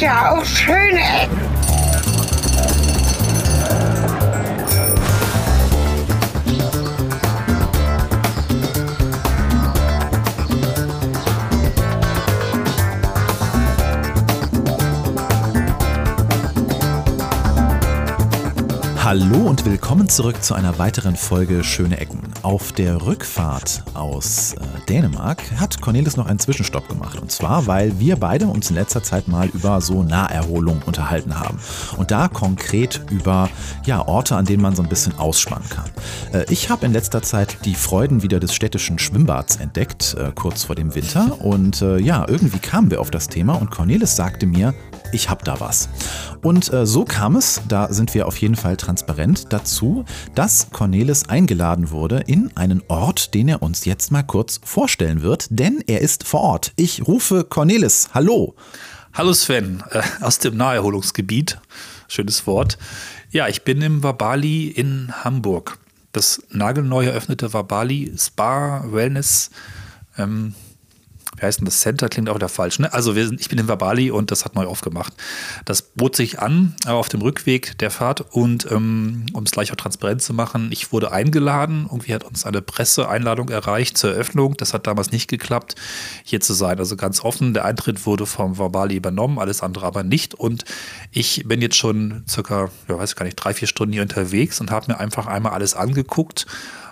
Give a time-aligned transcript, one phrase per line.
[0.00, 1.45] ja auch schöne Ecken.
[19.06, 22.18] Hallo und willkommen zurück zu einer weiteren Folge Schöne Ecken.
[22.42, 27.20] Auf der Rückfahrt aus äh, Dänemark hat Cornelis noch einen Zwischenstopp gemacht.
[27.20, 31.60] Und zwar, weil wir beide uns in letzter Zeit mal über so Naherholung unterhalten haben.
[31.96, 33.48] Und da konkret über
[33.84, 35.88] ja, Orte, an denen man so ein bisschen ausspannen kann.
[36.32, 40.64] Äh, ich habe in letzter Zeit die Freuden wieder des städtischen Schwimmbads entdeckt, äh, kurz
[40.64, 41.40] vor dem Winter.
[41.40, 44.74] Und äh, ja, irgendwie kamen wir auf das Thema und Cornelis sagte mir,
[45.12, 45.88] ich habe da was.
[46.42, 51.28] Und äh, so kam es, da sind wir auf jeden Fall transparent dazu, dass Cornelis
[51.28, 56.00] eingeladen wurde in einen Ort, den er uns jetzt mal kurz vorstellen wird, denn er
[56.00, 56.72] ist vor Ort.
[56.76, 58.54] Ich rufe Cornelis, hallo.
[59.14, 61.58] Hallo Sven, äh, aus dem Naherholungsgebiet.
[62.08, 62.78] Schönes Wort.
[63.30, 65.78] Ja, ich bin im Wabali in Hamburg.
[66.12, 69.50] Das nagelneu eröffnete Wabali Spa Wellness
[70.18, 70.54] ähm,
[71.36, 72.08] wie heißt denn das Center?
[72.08, 72.78] Klingt auch wieder falsch.
[72.78, 72.92] Ne?
[72.92, 75.12] Also wir sind, ich bin in Verbali und das hat neu aufgemacht.
[75.64, 79.76] Das bot sich an auf dem Rückweg der Fahrt und ähm, um es gleich auch
[79.76, 81.86] transparent zu machen, ich wurde eingeladen.
[81.90, 84.56] Irgendwie hat uns eine Presseeinladung erreicht zur Eröffnung.
[84.56, 85.74] Das hat damals nicht geklappt,
[86.24, 86.78] hier zu sein.
[86.78, 90.34] Also ganz offen, der Eintritt wurde vom Verbali übernommen, alles andere aber nicht.
[90.34, 90.64] Und
[91.10, 94.60] ich bin jetzt schon circa, ja, weiß ich gar nicht, drei, vier Stunden hier unterwegs
[94.60, 96.46] und habe mir einfach einmal alles angeguckt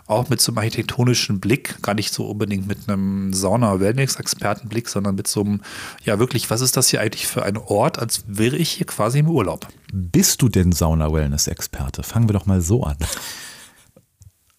[0.06, 5.27] auch mit so einem architektonischen Blick, gar nicht so unbedingt mit einem Sauna-Wellness-Expertenblick, sondern mit
[5.27, 5.62] so einem,
[6.05, 9.20] ja wirklich, was ist das hier eigentlich für ein Ort, als wäre ich hier quasi
[9.20, 9.66] im Urlaub.
[9.92, 12.02] Bist du denn Sauna-Wellness-Experte?
[12.02, 12.97] Fangen wir doch mal so an.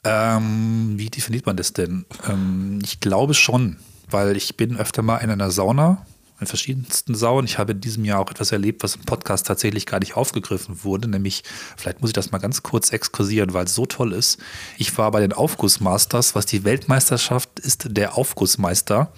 [0.03, 2.05] Ähm, wie definiert man das denn?
[2.27, 3.77] Ähm, ich glaube schon,
[4.09, 6.05] weil ich bin öfter mal in einer Sauna
[6.45, 7.45] in verschiedensten Saunen.
[7.45, 10.83] Ich habe in diesem Jahr auch etwas erlebt, was im Podcast tatsächlich gar nicht aufgegriffen
[10.83, 11.44] wurde, nämlich,
[11.75, 14.39] vielleicht muss ich das mal ganz kurz exkursieren, weil es so toll ist.
[14.78, 19.11] Ich war bei den Aufgussmasters, was die Weltmeisterschaft ist, der Aufgussmeister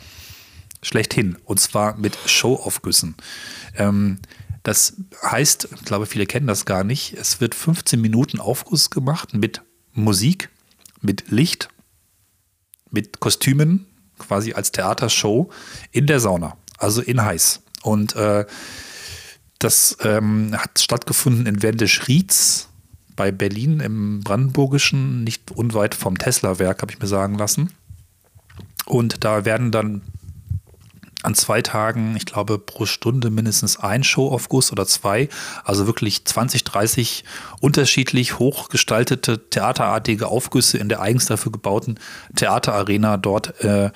[0.82, 3.16] schlechthin, und zwar mit Showaufgüssen.
[3.76, 4.20] Ähm,
[4.64, 9.34] das heißt, ich glaube, viele kennen das gar nicht, es wird 15 Minuten Aufguss gemacht
[9.34, 9.62] mit
[9.94, 10.50] Musik,
[11.02, 11.70] mit Licht,
[12.90, 13.86] mit Kostümen,
[14.18, 15.50] quasi als Theatershow
[15.92, 17.62] in der Sauna also in heiß.
[17.84, 18.46] Und äh,
[19.60, 22.70] das ähm, hat stattgefunden in Wendisch-Rietz
[23.16, 27.74] bei Berlin im Brandenburgischen, nicht unweit vom Tesla-Werk, habe ich mir sagen lassen.
[28.86, 30.02] Und da werden dann
[31.24, 35.30] an zwei Tagen, ich glaube, pro Stunde mindestens ein Show-Aufguss oder zwei.
[35.66, 37.26] Also wirklich 20, 30
[37.60, 42.00] unterschiedlich hochgestaltete theaterartige Aufgüsse in der eigens dafür gebauten
[42.36, 43.90] Theaterarena dort äh,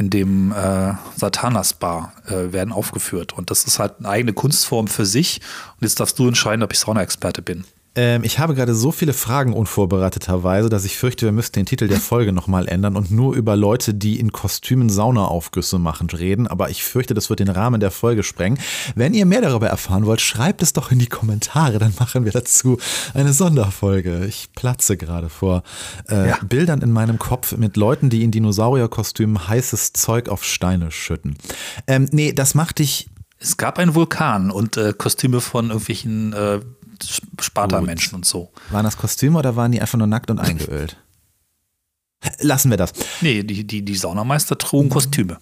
[0.00, 3.34] in dem äh, Satana-Spa äh, werden aufgeführt.
[3.34, 5.42] Und das ist halt eine eigene Kunstform für sich.
[5.78, 7.64] Und jetzt darfst du entscheiden, ob ich Sauna-Experte bin.
[8.00, 11.86] Ähm, ich habe gerade so viele Fragen unvorbereiteterweise, dass ich fürchte, wir müssten den Titel
[11.86, 16.46] der Folge nochmal ändern und nur über Leute, die in Kostümen Saunaaufgüsse machen, reden.
[16.46, 18.58] Aber ich fürchte, das wird den Rahmen der Folge sprengen.
[18.94, 22.32] Wenn ihr mehr darüber erfahren wollt, schreibt es doch in die Kommentare, dann machen wir
[22.32, 22.78] dazu
[23.12, 24.24] eine Sonderfolge.
[24.24, 25.62] Ich platze gerade vor
[26.08, 26.38] äh, ja.
[26.42, 31.36] Bildern in meinem Kopf mit Leuten, die in Dinosaurierkostümen heißes Zeug auf Steine schütten.
[31.86, 33.10] Ähm, nee, das macht dich
[33.42, 36.60] es gab einen Vulkan und äh, Kostüme von irgendwelchen äh,
[37.40, 38.50] Sparta-Menschen und so.
[38.70, 40.96] Waren das Kostüme oder waren die einfach nur nackt und eingeölt?
[42.40, 42.92] Lassen wir das.
[43.20, 45.38] Nee, die, die, die Saunameister trugen Kostüme.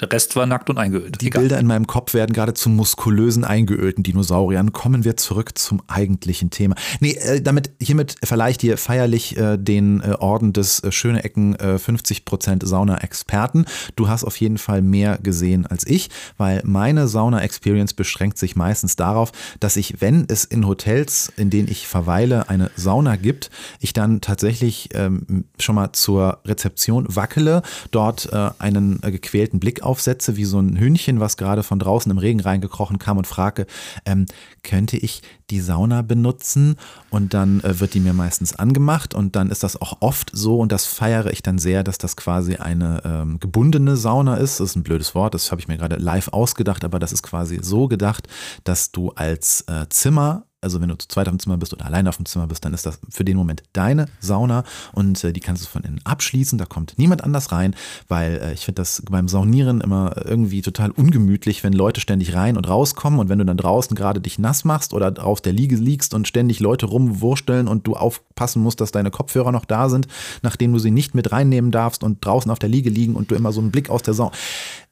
[0.00, 1.20] Der Rest war nackt und eingeölt.
[1.20, 1.42] Die Egal.
[1.42, 4.72] Bilder in meinem Kopf werden gerade zu muskulösen, eingeölten Dinosauriern.
[4.72, 6.74] Kommen wir zurück zum eigentlichen Thema.
[7.00, 11.22] Nee, äh, damit, hiermit verleihe ich dir feierlich äh, den äh, Orden des äh, Schöne
[11.22, 13.66] Ecken äh, 50% Sauna-Experten.
[13.96, 18.96] Du hast auf jeden Fall mehr gesehen als ich, weil meine Sauna-Experience beschränkt sich meistens
[18.96, 23.50] darauf, dass ich, wenn es in Hotels, in denen ich verweile, eine Sauna gibt,
[23.80, 29.82] ich dann tatsächlich ähm, schon mal zur Rezeption wackele, dort äh, einen äh, gequälten Blick
[29.90, 33.66] aufsetze, wie so ein Hühnchen, was gerade von draußen im Regen reingekrochen kam und frage,
[34.06, 34.26] ähm,
[34.62, 36.76] könnte ich die Sauna benutzen?
[37.10, 40.60] Und dann äh, wird die mir meistens angemacht und dann ist das auch oft so
[40.60, 44.60] und das feiere ich dann sehr, dass das quasi eine ähm, gebundene Sauna ist.
[44.60, 47.24] Das ist ein blödes Wort, das habe ich mir gerade live ausgedacht, aber das ist
[47.24, 48.28] quasi so gedacht,
[48.62, 51.86] dass du als äh, Zimmer also wenn du zu zweit auf dem Zimmer bist oder
[51.86, 55.32] alleine auf dem Zimmer bist, dann ist das für den Moment deine Sauna und äh,
[55.32, 56.58] die kannst du von innen abschließen.
[56.58, 57.74] Da kommt niemand anders rein,
[58.08, 62.56] weil äh, ich finde das beim Saunieren immer irgendwie total ungemütlich, wenn Leute ständig rein
[62.56, 65.76] und rauskommen und wenn du dann draußen gerade dich nass machst oder auf der Liege
[65.76, 70.08] liegst und ständig Leute rumwursteln und du aufpassen musst, dass deine Kopfhörer noch da sind,
[70.42, 73.34] nachdem du sie nicht mit reinnehmen darfst und draußen auf der Liege liegen und du
[73.34, 74.32] immer so einen Blick aus der Sauna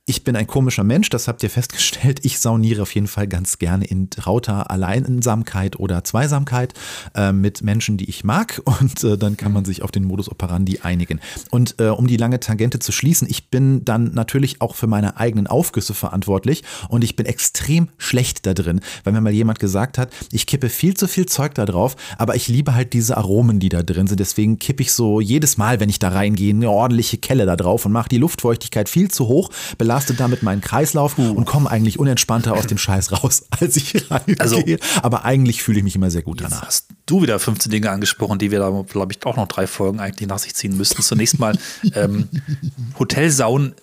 [0.09, 2.21] ich bin ein komischer Mensch, das habt ihr festgestellt.
[2.23, 6.73] Ich sauniere auf jeden Fall ganz gerne in trauter Alleinsamkeit oder Zweisamkeit
[7.15, 8.63] äh, mit Menschen, die ich mag.
[8.81, 11.21] Und äh, dann kann man sich auf den Modus operandi einigen.
[11.51, 15.19] Und äh, um die lange Tangente zu schließen, ich bin dann natürlich auch für meine
[15.19, 19.99] eigenen Aufgüsse verantwortlich und ich bin extrem schlecht da drin, weil mir mal jemand gesagt
[19.99, 23.61] hat, ich kippe viel zu viel Zeug da drauf, aber ich liebe halt diese Aromen,
[23.61, 24.21] die da drin sind.
[24.21, 27.85] Deswegen kippe ich so jedes Mal, wenn ich da reingehe, eine ordentliche Kelle da drauf
[27.85, 29.51] und mache die Luftfeuchtigkeit viel zu hoch,
[29.99, 31.33] belastet damit meinen Kreislauf uh.
[31.33, 34.39] und komme eigentlich unentspannter aus dem Scheiß raus, als ich reingehe.
[34.39, 34.63] Also,
[35.03, 36.63] Aber eigentlich fühle ich mich immer sehr gut danach.
[36.63, 39.99] Hast du wieder 15 Dinge angesprochen, die wir da, glaube ich, auch noch drei Folgen
[39.99, 41.03] eigentlich nach sich ziehen müssten.
[41.03, 41.59] Zunächst mal
[41.95, 42.29] ähm,
[42.99, 43.75] Hotelsauen,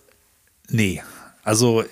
[0.69, 1.01] nee.
[1.43, 1.83] Also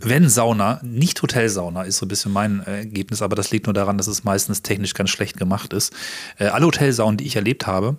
[0.00, 3.74] wenn Sauna, nicht Hotelsauna, ist so ein bisschen mein äh, Ergebnis, aber das liegt nur
[3.74, 5.92] daran, dass es meistens technisch ganz schlecht gemacht ist.
[6.38, 7.96] Äh, alle Hotelsaunen, die ich erlebt habe,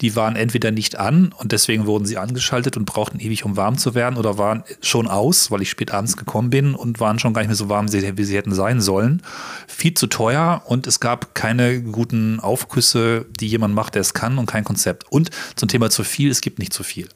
[0.00, 3.78] die waren entweder nicht an und deswegen wurden sie angeschaltet und brauchten ewig, um warm
[3.78, 7.32] zu werden, oder waren schon aus, weil ich spät abends gekommen bin und waren schon
[7.32, 9.22] gar nicht mehr so warm, wie sie hätten sein sollen.
[9.68, 14.38] Viel zu teuer und es gab keine guten Aufküsse, die jemand macht, der es kann
[14.38, 15.04] und kein Konzept.
[15.10, 17.08] Und zum Thema zu viel, es gibt nicht zu viel.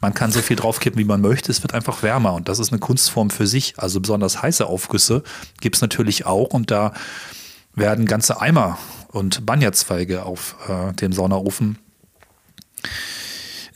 [0.00, 1.52] Man kann so viel draufkippen, wie man möchte.
[1.52, 3.74] Es wird einfach wärmer und das ist eine Kunstform für sich.
[3.78, 5.22] Also besonders heiße Aufgüsse
[5.60, 6.92] gibt es natürlich auch und da
[7.74, 11.78] werden ganze Eimer und Banjazweige auf äh, dem Saunaofen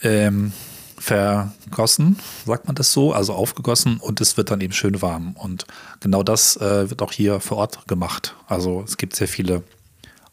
[0.02, 0.52] ähm,
[0.98, 5.36] vergossen, sagt man das so, also aufgegossen und es wird dann eben schön warm.
[5.36, 5.66] Und
[6.00, 8.34] genau das äh, wird auch hier vor Ort gemacht.
[8.46, 9.62] Also es gibt sehr viele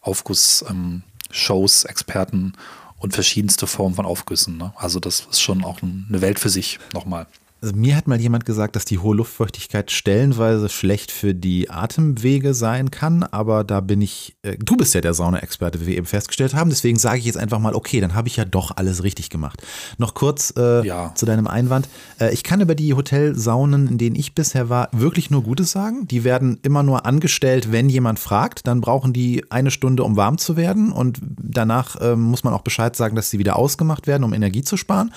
[0.00, 2.54] Aufguss-Shows, ähm, Experten
[3.02, 4.56] und verschiedenste Formen von Aufgüssen.
[4.56, 4.72] Ne?
[4.76, 7.26] Also das ist schon auch eine Welt für sich nochmal.
[7.62, 12.54] Also mir hat mal jemand gesagt, dass die hohe Luftfeuchtigkeit stellenweise schlecht für die Atemwege
[12.54, 16.06] sein kann, aber da bin ich, äh, du bist ja der Sauna-Experte, wie wir eben
[16.06, 19.04] festgestellt haben, deswegen sage ich jetzt einfach mal, okay, dann habe ich ja doch alles
[19.04, 19.62] richtig gemacht.
[19.96, 21.12] Noch kurz äh, ja.
[21.14, 21.88] zu deinem Einwand.
[22.18, 26.08] Äh, ich kann über die Hotelsaunen, in denen ich bisher war, wirklich nur Gutes sagen.
[26.08, 30.36] Die werden immer nur angestellt, wenn jemand fragt, dann brauchen die eine Stunde, um warm
[30.36, 34.24] zu werden und danach äh, muss man auch Bescheid sagen, dass sie wieder ausgemacht werden,
[34.24, 35.14] um Energie zu sparen.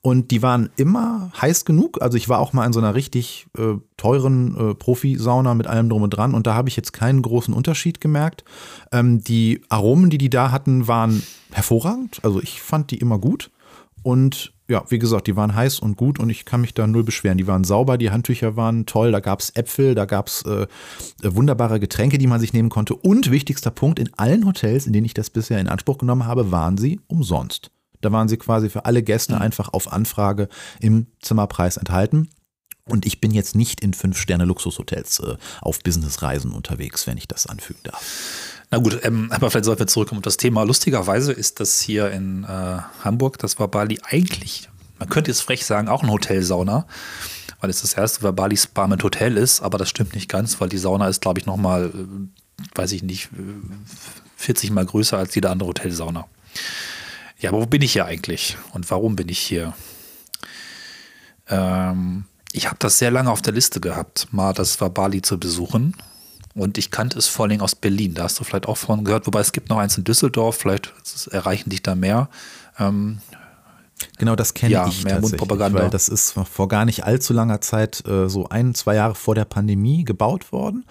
[0.00, 2.02] Und die waren immer heiß genug genug.
[2.02, 5.88] Also ich war auch mal in so einer richtig äh, teuren äh, Profi-Sauna mit allem
[5.88, 8.44] drum und dran und da habe ich jetzt keinen großen Unterschied gemerkt.
[8.92, 12.20] Ähm, die Aromen, die die da hatten, waren hervorragend.
[12.22, 13.50] Also ich fand die immer gut.
[14.04, 17.02] Und ja, wie gesagt, die waren heiß und gut und ich kann mich da null
[17.02, 17.38] beschweren.
[17.38, 20.66] Die waren sauber, die Handtücher waren toll, da gab es Äpfel, da gab es äh,
[21.22, 22.94] wunderbare Getränke, die man sich nehmen konnte.
[22.94, 26.52] Und wichtigster Punkt, in allen Hotels, in denen ich das bisher in Anspruch genommen habe,
[26.52, 27.70] waren sie umsonst.
[28.00, 29.42] Da waren sie quasi für alle Gäste mhm.
[29.42, 30.48] einfach auf Anfrage
[30.80, 32.28] im Zimmerpreis enthalten.
[32.84, 37.80] Und ich bin jetzt nicht in Fünf-Sterne-Luxushotels äh, auf Businessreisen unterwegs, wenn ich das anfügen
[37.82, 38.02] darf.
[38.70, 40.62] Na gut, ähm, aber vielleicht sollten wir zurückkommen auf das Thema.
[40.62, 44.68] Lustigerweise ist das hier in äh, Hamburg, das war Bali eigentlich,
[44.98, 46.86] man könnte jetzt frech sagen, auch ein Hotelsauna,
[47.60, 50.60] weil es das erste war Bali Spa mit Hotel ist, aber das stimmt nicht ganz,
[50.60, 53.28] weil die Sauna ist, glaube ich, nochmal, äh, weiß ich nicht,
[54.36, 56.26] 40 mal größer als jede andere Hotelsauna.
[57.38, 59.74] Ja, aber wo bin ich hier eigentlich und warum bin ich hier?
[61.48, 65.38] Ähm, ich habe das sehr lange auf der Liste gehabt, mal das war Bali zu
[65.38, 65.94] besuchen.
[66.54, 68.14] Und ich kannte es vor allem aus Berlin.
[68.14, 70.92] Da hast du vielleicht auch von gehört, wobei es gibt noch eins in Düsseldorf, vielleicht
[71.30, 72.28] erreichen dich da mehr.
[72.78, 73.20] Ähm,
[74.18, 75.82] Genau, das kenne ja, ich mehr Mundpropaganda.
[75.82, 79.34] weil das ist vor gar nicht allzu langer Zeit, äh, so ein, zwei Jahre vor
[79.34, 80.84] der Pandemie gebaut worden.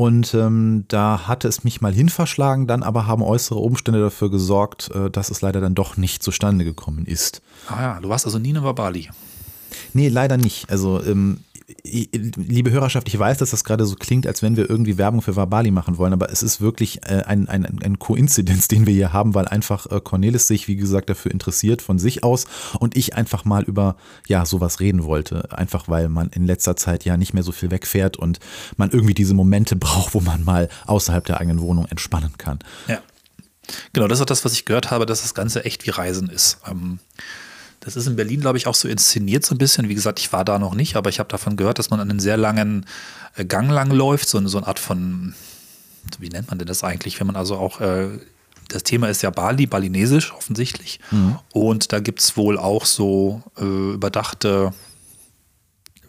[0.00, 4.90] Und ähm, da hatte es mich mal hinverschlagen, dann aber haben äußere Umstände dafür gesorgt,
[4.94, 7.42] äh, dass es leider dann doch nicht zustande gekommen ist.
[7.68, 9.10] Ah ja, du warst also nie in Bali.
[9.92, 10.70] Nee, leider nicht.
[10.70, 11.40] Also ähm,
[11.84, 15.36] liebe Hörerschaft, ich weiß, dass das gerade so klingt, als wenn wir irgendwie Werbung für
[15.36, 19.12] Wabali machen wollen, aber es ist wirklich äh, ein, ein, ein Koinzidenz, den wir hier
[19.12, 22.46] haben, weil einfach äh, Cornelis sich, wie gesagt, dafür interessiert von sich aus
[22.78, 23.96] und ich einfach mal über
[24.26, 25.56] ja sowas reden wollte.
[25.56, 28.40] Einfach weil man in letzter Zeit ja nicht mehr so viel wegfährt und
[28.76, 32.58] man irgendwie diese Momente braucht, wo man mal außerhalb der eigenen Wohnung entspannen kann.
[32.88, 33.00] Ja.
[33.92, 36.28] Genau, das ist auch das, was ich gehört habe, dass das Ganze echt wie Reisen
[36.28, 36.58] ist.
[36.68, 36.98] Ähm
[37.80, 39.88] das ist in Berlin, glaube ich, auch so inszeniert so ein bisschen.
[39.88, 42.20] Wie gesagt, ich war da noch nicht, aber ich habe davon gehört, dass man einen
[42.20, 42.86] sehr langen
[43.36, 45.34] äh, Gang lang läuft, so, so eine Art von,
[46.18, 48.08] wie nennt man denn das eigentlich, wenn man also auch, äh,
[48.68, 51.00] das Thema ist ja Bali, balinesisch offensichtlich.
[51.10, 51.38] Mhm.
[51.52, 54.72] Und da gibt es wohl auch so äh, überdachte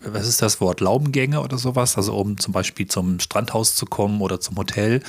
[0.03, 4.22] was ist das Wort, Laubengänge oder sowas, also um zum Beispiel zum Strandhaus zu kommen
[4.22, 5.01] oder zum Hotel.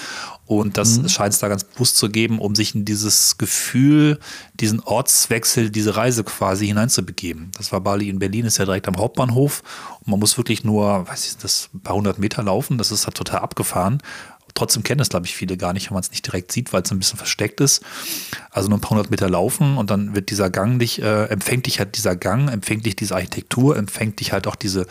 [0.47, 1.09] Und das mhm.
[1.09, 4.19] scheint es da ganz bewusst zu geben, um sich in dieses Gefühl,
[4.55, 7.51] diesen Ortswechsel, diese Reise quasi hineinzubegeben.
[7.57, 9.63] Das war Bali in Berlin, ist ja direkt am Hauptbahnhof
[10.01, 13.07] und man muss wirklich nur, weiß ich, das ein paar hundert Meter laufen, das ist
[13.07, 14.03] halt total abgefahren
[14.55, 16.83] Trotzdem kennen es, glaube ich, viele gar nicht, wenn man es nicht direkt sieht, weil
[16.83, 17.83] es ein bisschen versteckt ist.
[18.51, 21.67] Also nur ein paar hundert Meter laufen und dann wird dieser Gang dich, äh, empfängt
[21.67, 24.87] dich halt dieser Gang, empfängt dich diese Architektur, empfängt dich halt auch diese,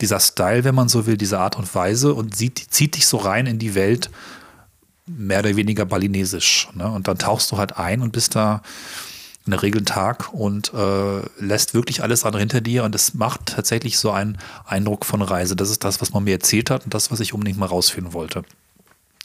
[0.00, 3.18] dieser Style, wenn man so will, diese Art und Weise und sieht, zieht dich so
[3.18, 4.10] rein in die Welt,
[5.06, 6.68] mehr oder weniger balinesisch.
[6.74, 6.90] Ne?
[6.90, 8.62] Und dann tauchst du halt ein und bist da
[9.48, 13.14] in der Regel einen Tag und äh, lässt wirklich alles andere hinter dir und es
[13.14, 15.56] macht tatsächlich so einen Eindruck von Reise.
[15.56, 18.12] Das ist das, was man mir erzählt hat und das, was ich unbedingt mal rausfinden
[18.12, 18.44] wollte.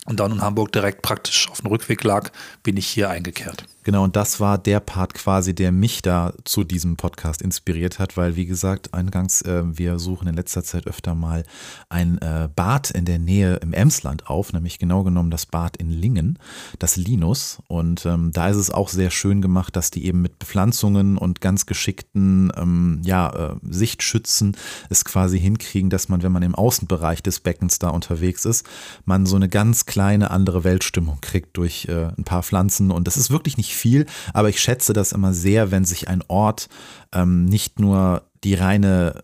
[0.05, 2.29] Und dann in Hamburg direkt praktisch auf dem Rückweg lag,
[2.61, 3.65] bin ich hier eingekehrt.
[3.83, 8.15] Genau, und das war der Part quasi, der mich da zu diesem Podcast inspiriert hat,
[8.15, 11.43] weil, wie gesagt, eingangs, äh, wir suchen in letzter Zeit öfter mal
[11.89, 15.89] ein äh, Bad in der Nähe im Emsland auf, nämlich genau genommen das Bad in
[15.89, 16.39] Lingen,
[16.79, 17.61] das Linus.
[17.67, 21.41] Und ähm, da ist es auch sehr schön gemacht, dass die eben mit Bepflanzungen und
[21.41, 24.55] ganz geschickten ähm, ja, äh, Sichtschützen
[24.89, 28.65] es quasi hinkriegen, dass man, wenn man im Außenbereich des Beckens da unterwegs ist,
[29.03, 32.89] man so eine ganz kleine andere Weltstimmung kriegt durch äh, ein paar Pflanzen.
[32.89, 36.23] Und das ist wirklich nicht viel, aber ich schätze das immer sehr, wenn sich ein
[36.27, 36.67] Ort
[37.13, 39.23] ähm, nicht nur die reine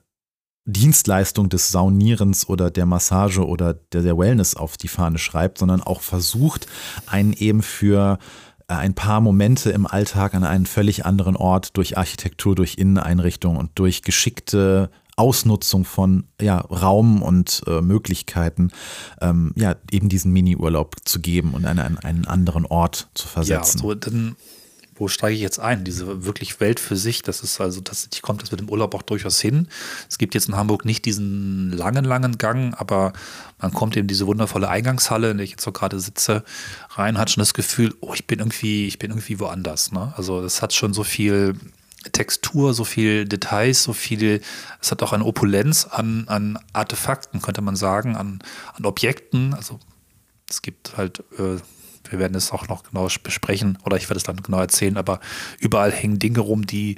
[0.66, 5.82] Dienstleistung des Saunierens oder der Massage oder der, der Wellness auf die Fahne schreibt, sondern
[5.82, 6.68] auch versucht,
[7.08, 8.20] einen eben für
[8.68, 13.58] äh, ein paar Momente im Alltag an einen völlig anderen Ort durch Architektur, durch Inneneinrichtung
[13.58, 18.72] und durch geschickte Ausnutzung von ja, Raum und äh, Möglichkeiten,
[19.20, 23.80] ähm, ja, eben diesen Mini-Urlaub zu geben und einen, einen anderen Ort zu versetzen.
[23.80, 24.38] Ja, so dann,
[24.96, 25.84] wo steige ich jetzt ein?
[25.84, 29.02] Diese wirklich Welt für sich, das ist also, tatsächlich kommt das mit dem Urlaub auch
[29.02, 29.68] durchaus hin.
[30.08, 33.12] Es gibt jetzt in Hamburg nicht diesen langen, langen Gang, aber
[33.60, 36.46] man kommt eben diese wundervolle Eingangshalle, in der ich jetzt so gerade sitze,
[36.92, 39.92] rein, hat schon das Gefühl, oh, ich bin irgendwie, ich bin irgendwie woanders.
[39.92, 40.14] Ne?
[40.16, 41.56] Also das hat schon so viel
[42.12, 44.42] Textur, so viel Details, so viel,
[44.82, 48.40] es hat auch eine Opulenz an, an Artefakten, könnte man sagen, an,
[48.74, 49.54] an Objekten.
[49.54, 49.80] Also
[50.50, 51.58] es gibt halt, äh,
[52.10, 55.20] wir werden es auch noch genau besprechen oder ich werde es dann genau erzählen, aber
[55.60, 56.96] überall hängen Dinge rum, die,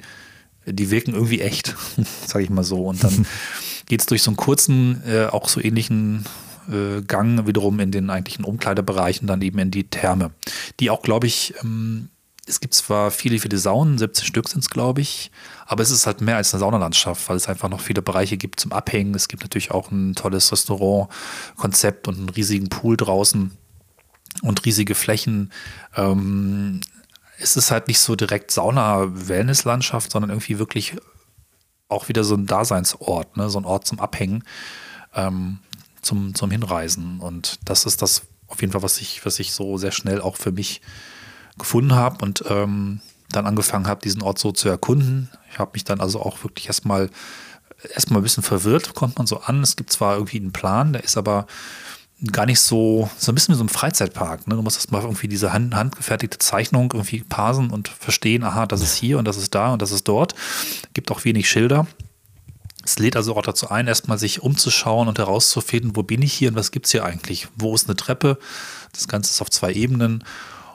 [0.66, 1.74] die wirken irgendwie echt,
[2.26, 2.86] sage ich mal so.
[2.86, 3.26] Und dann
[3.86, 6.24] geht es durch so einen kurzen, äh, auch so ähnlichen
[6.70, 10.30] äh, Gang wiederum in den eigentlichen Umkleidebereichen, dann eben in die Therme,
[10.78, 12.08] die auch, glaube ich, ähm,
[12.46, 15.30] es gibt zwar viele, viele Saunen, 70 Stück sind es, glaube ich,
[15.66, 18.58] aber es ist halt mehr als eine Saunalandschaft, weil es einfach noch viele Bereiche gibt
[18.58, 19.14] zum Abhängen.
[19.14, 23.52] Es gibt natürlich auch ein tolles Restaurantkonzept und einen riesigen Pool draußen
[24.42, 25.52] und riesige Flächen.
[25.94, 26.80] Ähm,
[27.38, 30.96] es ist halt nicht so direkt Sauna-Wellness-Landschaft, sondern irgendwie wirklich
[31.88, 33.50] auch wieder so ein Daseinsort, ne?
[33.50, 34.42] so ein Ort zum Abhängen,
[35.14, 35.60] ähm,
[36.00, 37.20] zum, zum Hinreisen.
[37.20, 40.36] Und das ist das auf jeden Fall, was ich, was ich so sehr schnell auch
[40.36, 40.80] für mich
[41.58, 45.30] gefunden habe und ähm, dann angefangen habe, diesen Ort so zu erkunden.
[45.50, 47.10] Ich habe mich dann also auch wirklich erstmal
[47.94, 49.62] erstmal ein bisschen verwirrt, kommt man so an.
[49.62, 51.46] Es gibt zwar irgendwie einen Plan, der ist aber
[52.30, 54.46] gar nicht so, so ein bisschen wie so ein Freizeitpark.
[54.46, 54.54] Ne?
[54.54, 58.94] Du musst erstmal irgendwie diese hand, handgefertigte Zeichnung irgendwie parsen und verstehen, aha, das ist
[58.94, 60.34] hier und das ist da und das ist dort.
[60.94, 61.86] Gibt auch wenig Schilder.
[62.84, 66.50] Es lädt also auch dazu ein, erstmal sich umzuschauen und herauszufinden, wo bin ich hier
[66.50, 67.48] und was gibt es hier eigentlich?
[67.56, 68.38] Wo ist eine Treppe?
[68.92, 70.24] Das Ganze ist auf zwei Ebenen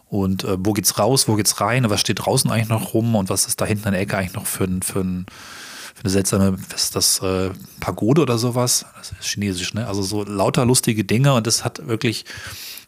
[0.09, 3.29] und äh, wo geht's raus, wo geht's rein, was steht draußen eigentlich noch rum und
[3.29, 5.25] was ist da hinten in der Ecke eigentlich noch für, für, ein,
[5.95, 8.85] für eine seltsame, was ist das, äh, Pagode oder sowas?
[8.97, 9.87] Das ist chinesisch, ne?
[9.87, 12.25] Also so lauter lustige Dinge und das hat wirklich,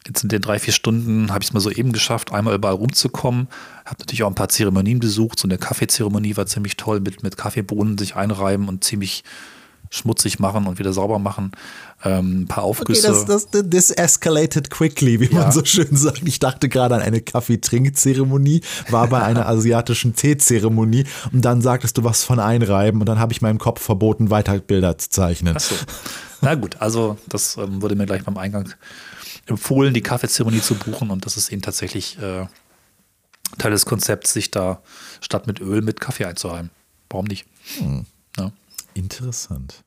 [0.06, 2.74] jetzt in den drei, vier Stunden habe ich es mal so eben geschafft, einmal überall
[2.74, 3.48] rumzukommen.
[3.84, 5.38] Habe natürlich auch ein paar Zeremonien besucht.
[5.38, 9.24] So eine Kaffeezeremonie war ziemlich toll mit, mit Kaffeebohnen sich einreiben und ziemlich
[9.90, 11.52] schmutzig machen und wieder sauber machen.
[12.02, 13.08] Ähm, ein paar Aufgüsse.
[13.10, 15.42] Okay, das, das, this escalated quickly, wie ja.
[15.42, 16.22] man so schön sagt.
[16.26, 22.04] Ich dachte gerade an eine Kaffeetrinkzeremonie, war bei einer asiatischen Teezeremonie und dann sagtest du
[22.04, 25.56] was von Einreiben und dann habe ich meinem Kopf verboten, weiter Bilder zu zeichnen.
[25.56, 25.74] Ach so.
[26.40, 28.72] Na gut, also das ähm, wurde mir gleich beim Eingang
[29.46, 32.46] empfohlen, die Kaffeezeremonie zu buchen und das ist eben tatsächlich äh,
[33.58, 34.82] Teil des Konzepts, sich da
[35.20, 36.70] statt mit Öl mit Kaffee einzureiben.
[37.10, 37.46] Warum nicht?
[37.78, 38.06] Hm.
[38.38, 38.52] Ja.
[38.94, 39.82] Interessant.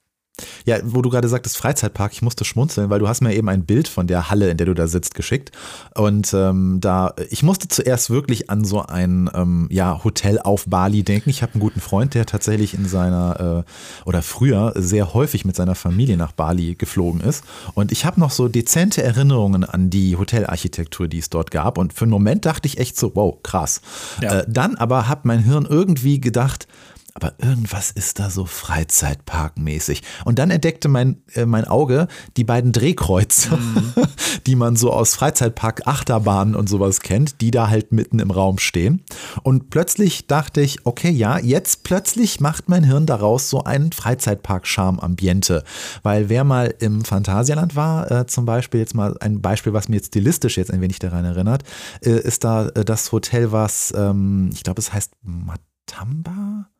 [0.65, 3.65] Ja, wo du gerade sagtest, Freizeitpark, ich musste schmunzeln, weil du hast mir eben ein
[3.65, 5.51] Bild von der Halle, in der du da sitzt, geschickt.
[5.93, 11.03] Und ähm, da, ich musste zuerst wirklich an so ein ähm, ja, Hotel auf Bali
[11.03, 11.29] denken.
[11.29, 15.55] Ich habe einen guten Freund, der tatsächlich in seiner äh, oder früher sehr häufig mit
[15.55, 17.43] seiner Familie nach Bali geflogen ist.
[17.75, 21.77] Und ich habe noch so dezente Erinnerungen an die Hotelarchitektur, die es dort gab.
[21.77, 23.81] Und für einen Moment dachte ich echt so, wow, krass.
[24.19, 24.39] Ja.
[24.39, 26.67] Äh, dann aber hat mein Hirn irgendwie gedacht,
[27.15, 30.01] aber irgendwas ist da so Freizeitparkmäßig.
[30.25, 33.93] Und dann entdeckte mein, äh, mein Auge die beiden Drehkreuze, mhm.
[34.47, 38.57] die man so aus Freizeitpark Achterbahnen und sowas kennt, die da halt mitten im Raum
[38.57, 39.03] stehen.
[39.43, 45.63] Und plötzlich dachte ich, okay, ja, jetzt plötzlich macht mein Hirn daraus so einen Freizeitpark-Charme-Ambiente.
[46.01, 49.97] Weil wer mal im Phantasialand war, äh, zum Beispiel, jetzt mal ein Beispiel, was mir
[49.97, 51.63] jetzt stilistisch jetzt ein wenig daran erinnert,
[52.01, 56.72] äh, ist da äh, das Hotel, was, ähm, ich glaube, es heißt Matamba?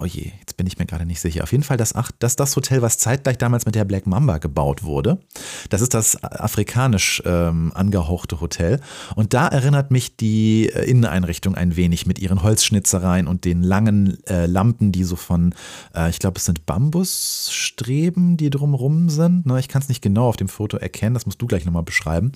[0.00, 1.42] Oh je, jetzt bin ich mir gerade nicht sicher.
[1.42, 4.84] Auf jeden Fall das, das, das Hotel, was zeitgleich damals mit der Black Mamba gebaut
[4.84, 5.18] wurde.
[5.70, 8.80] Das ist das afrikanisch ähm, angehauchte Hotel.
[9.16, 14.24] Und da erinnert mich die äh, Inneneinrichtung ein wenig mit ihren Holzschnitzereien und den langen
[14.28, 15.52] äh, Lampen, die so von,
[15.96, 19.46] äh, ich glaube, es sind Bambusstreben, die drumrum sind.
[19.46, 21.82] Ne, ich kann es nicht genau auf dem Foto erkennen, das musst du gleich nochmal
[21.82, 22.30] beschreiben.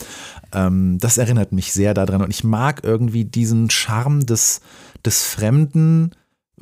[0.52, 2.22] Ähm, das erinnert mich sehr daran.
[2.22, 4.62] Und ich mag irgendwie diesen Charme des,
[5.04, 6.10] des Fremden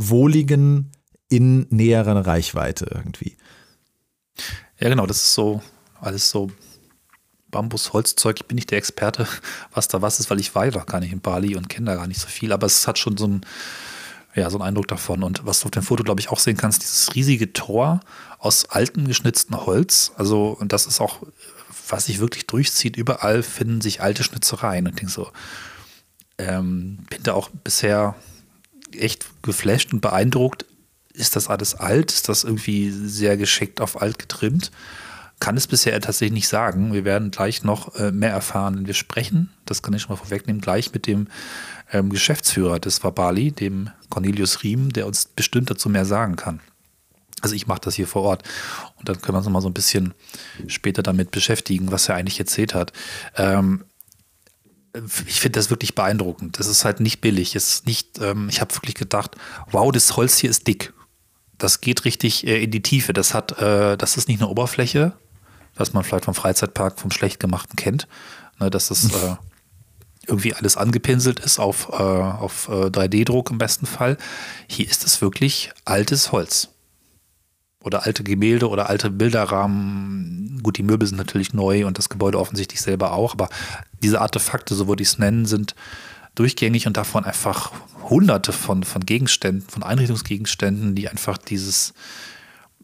[0.00, 0.90] wohligen
[1.28, 3.37] in näheren Reichweite irgendwie.
[4.78, 5.62] Ja, genau, das ist so
[6.00, 6.50] alles so
[7.50, 8.37] Bambus, Holzzeug.
[8.40, 9.26] Ich bin nicht der Experte,
[9.75, 11.97] was da was ist, weil ich war ja gar nicht in Bali und kenne da
[11.97, 13.42] gar nicht so viel, aber es hat schon so ein
[14.35, 15.25] ja, so einen Eindruck davon.
[15.25, 18.00] Und was du auf dem Foto, glaube ich, auch sehen kannst, dieses riesige Tor
[18.38, 20.12] aus altem geschnitzten Holz.
[20.16, 21.19] Also, und das ist auch,
[21.88, 24.87] was sich wirklich durchzieht, überall finden sich alte Schnitzereien.
[24.87, 25.33] Und denke so,
[26.38, 28.14] ähm, bin da auch bisher
[28.97, 30.67] echt geflasht und beeindruckt.
[31.13, 32.11] Ist das alles alt?
[32.11, 34.71] Ist das irgendwie sehr geschickt auf alt getrimmt?
[35.41, 36.93] Kann es bisher tatsächlich nicht sagen.
[36.93, 39.51] Wir werden gleich noch äh, mehr erfahren, wir sprechen.
[39.65, 40.61] Das kann ich schon mal vorwegnehmen.
[40.61, 41.29] Gleich mit dem
[41.93, 46.61] ähm, Geschäftsführer des Wabali, dem Cornelius Riem, der uns bestimmt dazu mehr sagen kann.
[47.41, 48.43] Also ich mache das hier vor Ort
[48.99, 50.15] und dann können wir uns noch mal so ein bisschen
[50.67, 52.93] später damit beschäftigen, was er eigentlich erzählt hat.
[53.37, 53.85] Ähm,
[55.27, 56.59] ich finde das wirklich beeindruckend.
[56.59, 57.55] Das ist halt nicht billig.
[57.55, 59.37] Es ist nicht, ähm, ich habe wirklich gedacht,
[59.71, 60.93] wow, das Holz hier ist dick.
[61.59, 63.13] Das geht richtig äh, in die Tiefe.
[63.13, 65.13] Das hat, äh, das ist nicht eine Oberfläche,
[65.77, 68.09] was man vielleicht vom Freizeitpark, vom schlecht gemachten kennt.
[68.59, 69.37] Ne, dass das äh,
[70.27, 74.17] irgendwie alles angepinselt ist auf, äh, auf 3D-Druck äh, im besten Fall.
[74.67, 76.69] Hier ist es wirklich altes Holz
[77.83, 80.61] oder alte Gemälde oder alte Bilderrahmen.
[80.63, 83.49] Gut, die Möbel sind natürlich neu und das Gebäude offensichtlich selber auch, aber
[84.03, 85.75] diese Artefakte, so würde ich es nennen, sind
[86.35, 87.73] durchgängig und davon einfach
[88.09, 91.95] hunderte von, von Gegenständen, von Einrichtungsgegenständen, die einfach dieses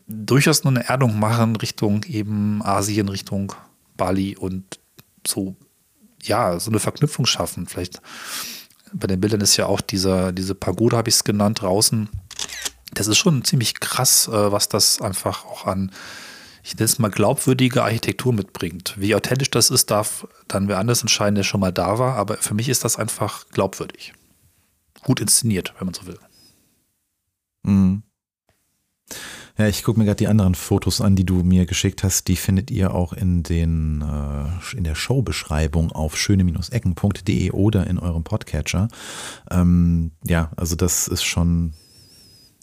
[0.09, 3.53] durchaus nur eine Erdung machen Richtung eben Asien, Richtung
[3.97, 4.79] Bali und
[5.27, 5.57] so,
[6.23, 7.66] ja, so eine Verknüpfung schaffen.
[7.66, 8.01] Vielleicht
[8.92, 12.09] bei den Bildern ist ja auch dieser, diese Pagode, habe ich es genannt, draußen
[12.92, 15.90] das ist schon ziemlich krass, äh, was das einfach auch an,
[16.62, 18.94] ich nenne es mal, glaubwürdige Architektur mitbringt.
[18.96, 22.16] Wie authentisch das ist, darf dann wer anders entscheiden, der schon mal da war.
[22.16, 24.14] Aber für mich ist das einfach glaubwürdig.
[25.03, 26.18] Gut inszeniert, wenn man so will.
[27.62, 28.03] Mhm.
[29.59, 32.29] Ja, ich gucke mir gerade die anderen Fotos an, die du mir geschickt hast.
[32.29, 38.22] Die findet ihr auch in, den, äh, in der Showbeschreibung auf schöne-ecken.de oder in eurem
[38.22, 38.88] Podcatcher.
[39.51, 41.72] Ähm, ja, also das ist schon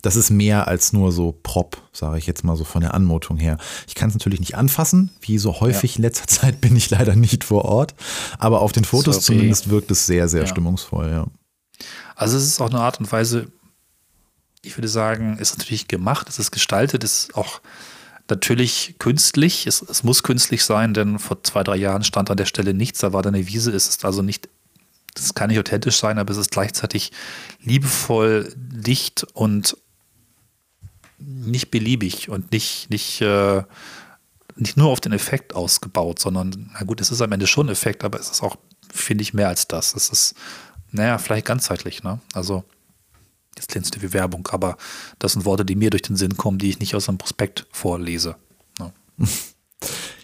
[0.03, 3.37] das ist mehr als nur so Prop, sage ich jetzt mal so von der Anmutung
[3.37, 3.57] her.
[3.87, 5.97] Ich kann es natürlich nicht anfassen, wie so häufig ja.
[5.97, 7.95] in letzter Zeit bin ich leider nicht vor Ort,
[8.37, 9.25] aber auf den Fotos okay.
[9.25, 10.47] zumindest wirkt es sehr, sehr ja.
[10.47, 11.25] stimmungsvoll, ja.
[12.15, 13.47] Also es ist auch eine Art und Weise,
[14.61, 17.61] ich würde sagen, ist natürlich gemacht, es ist gestaltet, es ist auch
[18.29, 22.45] natürlich künstlich, es, es muss künstlich sein, denn vor zwei, drei Jahren stand an der
[22.45, 24.49] Stelle nichts, da war da eine Wiese, es ist also nicht
[25.15, 27.11] das kann nicht authentisch sein, aber es ist gleichzeitig
[27.61, 29.77] liebevoll, dicht und
[31.25, 33.63] nicht beliebig und nicht, nicht, äh,
[34.55, 38.03] nicht nur auf den Effekt ausgebaut, sondern, na gut, es ist am Ende schon Effekt,
[38.03, 38.57] aber es ist auch,
[38.91, 39.95] finde ich, mehr als das.
[39.95, 40.35] Es ist,
[40.91, 42.19] naja, vielleicht ganzheitlich, ne?
[42.33, 42.63] Also,
[43.55, 44.77] jetzt klingt es wie Werbung, aber
[45.19, 47.65] das sind Worte, die mir durch den Sinn kommen, die ich nicht aus einem Prospekt
[47.71, 48.35] vorlese.
[48.79, 48.93] Ne?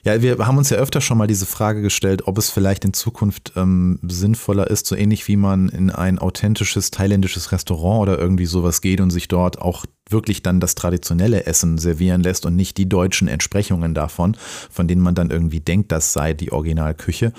[0.03, 2.93] Ja, wir haben uns ja öfter schon mal diese Frage gestellt, ob es vielleicht in
[2.93, 8.45] Zukunft ähm, sinnvoller ist, so ähnlich wie man in ein authentisches thailändisches Restaurant oder irgendwie
[8.45, 12.77] sowas geht und sich dort auch wirklich dann das traditionelle Essen servieren lässt und nicht
[12.77, 14.35] die deutschen Entsprechungen davon,
[14.69, 17.33] von denen man dann irgendwie denkt, das sei die Originalküche,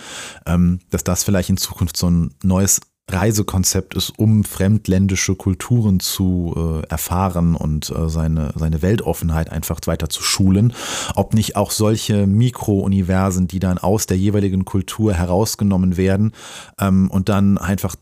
[0.47, 2.81] ähm, dass das vielleicht in Zukunft so ein neues
[3.13, 10.09] Reisekonzept ist, um fremdländische Kulturen zu äh, erfahren und äh, seine, seine Weltoffenheit einfach weiter
[10.09, 10.73] zu schulen.
[11.15, 16.33] Ob nicht auch solche Mikrouniversen, die dann aus der jeweiligen Kultur herausgenommen werden
[16.79, 17.97] ähm, und dann einfach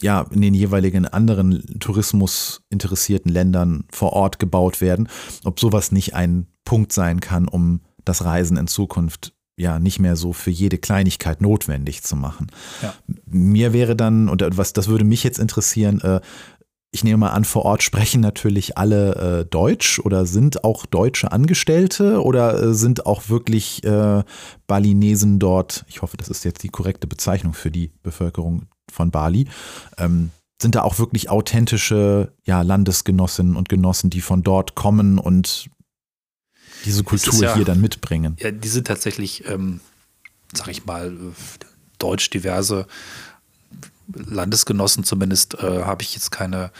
[0.00, 5.08] ja, in den jeweiligen anderen Tourismus interessierten Ländern vor Ort gebaut werden,
[5.44, 10.16] ob sowas nicht ein Punkt sein kann, um das Reisen in Zukunft ja nicht mehr
[10.16, 12.48] so für jede Kleinigkeit notwendig zu machen.
[12.82, 12.94] Ja.
[13.26, 16.20] Mir wäre dann, und was das würde mich jetzt interessieren, äh,
[16.94, 21.32] ich nehme mal an, vor Ort sprechen natürlich alle äh, Deutsch oder sind auch deutsche
[21.32, 24.22] Angestellte oder äh, sind auch wirklich äh,
[24.66, 29.48] Balinesen dort, ich hoffe, das ist jetzt die korrekte Bezeichnung für die Bevölkerung von Bali,
[29.96, 35.70] ähm, sind da auch wirklich authentische ja, Landesgenossinnen und Genossen, die von dort kommen und
[36.84, 38.36] diese Kultur ja, hier dann mitbringen?
[38.40, 39.80] Ja, die sind tatsächlich, ähm,
[40.52, 41.16] sag ich mal,
[41.98, 42.86] deutsch diverse
[44.14, 46.70] Landesgenossen zumindest äh, habe ich jetzt keine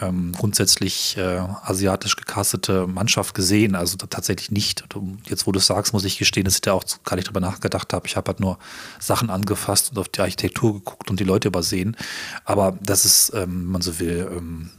[0.00, 3.74] ähm, grundsätzlich äh, asiatisch gecastete Mannschaft gesehen.
[3.74, 4.84] Also tatsächlich nicht.
[5.24, 7.92] Jetzt, wo du sagst, muss ich gestehen, dass ich da auch gar nicht drüber nachgedacht
[7.92, 8.06] habe.
[8.06, 8.58] Ich habe halt nur
[9.00, 11.96] Sachen angefasst und auf die Architektur geguckt und die Leute übersehen.
[12.44, 14.70] Aber das ist, ähm, wenn man so will, ähm,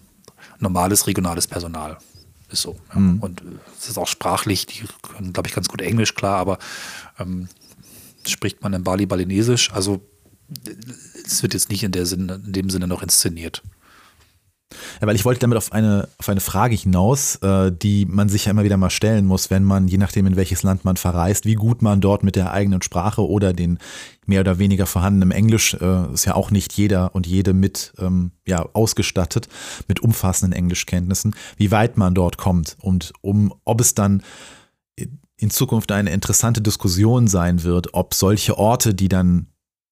[0.59, 1.97] normales regionales Personal.
[2.51, 2.77] Ist so.
[2.93, 2.99] Ja.
[2.99, 3.19] Mhm.
[3.19, 3.43] Und
[3.77, 6.57] es ist auch sprachlich, die können, glaube ich, ganz gut Englisch, klar, aber
[7.19, 7.47] ähm,
[8.27, 9.71] spricht man in Bali Balinesisch.
[9.71, 10.01] Also
[11.25, 13.61] es wird jetzt nicht in, der Sinne, in dem Sinne noch inszeniert.
[15.01, 18.45] Ja, weil ich wollte damit auf eine, auf eine Frage hinaus, äh, die man sich
[18.45, 21.45] ja immer wieder mal stellen muss, wenn man, je nachdem in welches Land man verreist,
[21.45, 23.79] wie gut man dort mit der eigenen Sprache oder den
[24.25, 28.31] mehr oder weniger vorhandenen Englisch, äh, ist ja auch nicht jeder und jede mit ähm,
[28.45, 29.49] ja, ausgestattet,
[29.87, 34.21] mit umfassenden Englischkenntnissen, wie weit man dort kommt und um, ob es dann
[35.39, 39.47] in Zukunft eine interessante Diskussion sein wird, ob solche Orte, die dann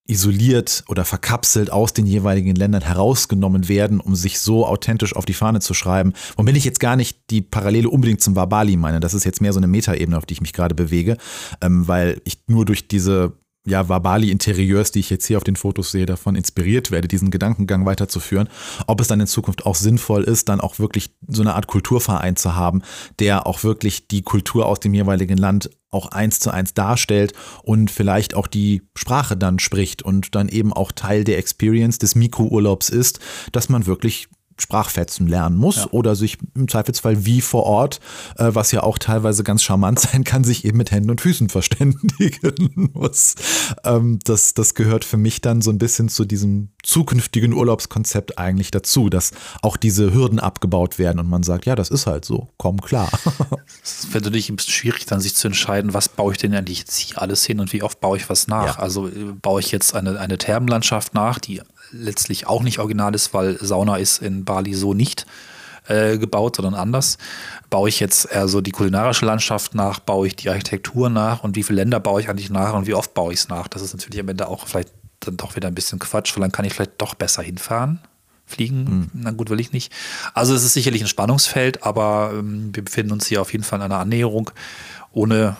[0.07, 5.33] isoliert oder verkapselt aus den jeweiligen Ländern herausgenommen werden, um sich so authentisch auf die
[5.33, 6.13] Fahne zu schreiben.
[6.35, 8.99] Womit ich jetzt gar nicht die Parallele unbedingt zum Wabali meine.
[8.99, 11.17] Das ist jetzt mehr so eine Metaebene, auf die ich mich gerade bewege,
[11.61, 13.33] ähm, weil ich nur durch diese
[13.67, 17.85] ja, Wabali-Interieurs, die ich jetzt hier auf den Fotos sehe, davon inspiriert werde, diesen Gedankengang
[17.85, 18.47] weiterzuführen.
[18.87, 22.37] Ob es dann in Zukunft auch sinnvoll ist, dann auch wirklich so eine Art Kulturverein
[22.37, 22.81] zu haben,
[23.19, 27.91] der auch wirklich die Kultur aus dem jeweiligen Land auch eins zu eins darstellt und
[27.91, 32.87] vielleicht auch die Sprache dann spricht und dann eben auch Teil der Experience des Mikrourlaubs
[32.87, 33.19] ist,
[33.51, 35.87] dass man wirklich Sprachfetzen lernen muss ja.
[35.91, 37.99] oder sich im Zweifelsfall wie vor Ort,
[38.37, 41.49] äh, was ja auch teilweise ganz charmant sein kann, sich eben mit Händen und Füßen
[41.49, 43.35] verständigen muss.
[43.83, 48.71] Ähm, das, das gehört für mich dann so ein bisschen zu diesem zukünftigen Urlaubskonzept eigentlich
[48.71, 52.49] dazu, dass auch diese Hürden abgebaut werden und man sagt, ja, das ist halt so,
[52.57, 53.09] komm klar.
[53.83, 56.79] Es wird natürlich ein bisschen schwierig, dann sich zu entscheiden, was baue ich denn eigentlich
[56.79, 58.77] jetzt hier alles hin und wie oft baue ich was nach.
[58.77, 58.81] Ja.
[58.81, 61.61] Also äh, baue ich jetzt eine, eine Thermenlandschaft nach, die
[61.91, 65.25] letztlich auch nicht original ist, weil Sauna ist in Bali so nicht
[65.87, 67.17] äh, gebaut, sondern anders.
[67.69, 71.55] Baue ich jetzt eher so die kulinarische Landschaft nach, baue ich die Architektur nach und
[71.55, 73.67] wie viele Länder baue ich eigentlich nach und wie oft baue ich es nach?
[73.67, 74.89] Das ist natürlich am Ende auch vielleicht
[75.21, 77.99] dann doch wieder ein bisschen Quatsch, weil dann kann ich vielleicht doch besser hinfahren.
[78.45, 79.09] Fliegen, mhm.
[79.13, 79.91] na gut, will ich nicht.
[80.33, 83.79] Also es ist sicherlich ein Spannungsfeld, aber ähm, wir befinden uns hier auf jeden Fall
[83.79, 84.51] in einer Annäherung
[85.11, 85.57] ohne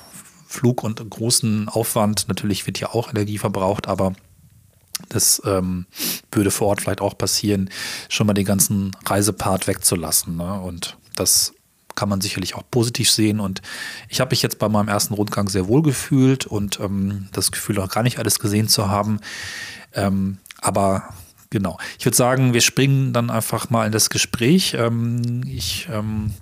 [0.48, 2.30] Flug und großen Aufwand.
[2.30, 4.14] Natürlich wird hier auch Energie verbraucht, aber
[5.10, 5.86] das ähm,
[6.32, 7.70] würde vor Ort vielleicht auch passieren,
[8.10, 10.38] schon mal den ganzen Reisepart wegzulassen.
[10.38, 10.60] Ne?
[10.60, 11.54] Und das
[11.96, 13.40] kann man sicherlich auch positiv sehen.
[13.40, 13.62] Und
[14.08, 17.80] ich habe mich jetzt bei meinem ersten Rundgang sehr wohl gefühlt und ähm, das Gefühl,
[17.80, 19.20] auch gar nicht alles gesehen zu haben.
[19.94, 21.14] Ähm, aber
[21.50, 24.76] genau, ich würde sagen, wir springen dann einfach mal in das Gespräch.
[24.78, 26.34] Ähm, ich ähm,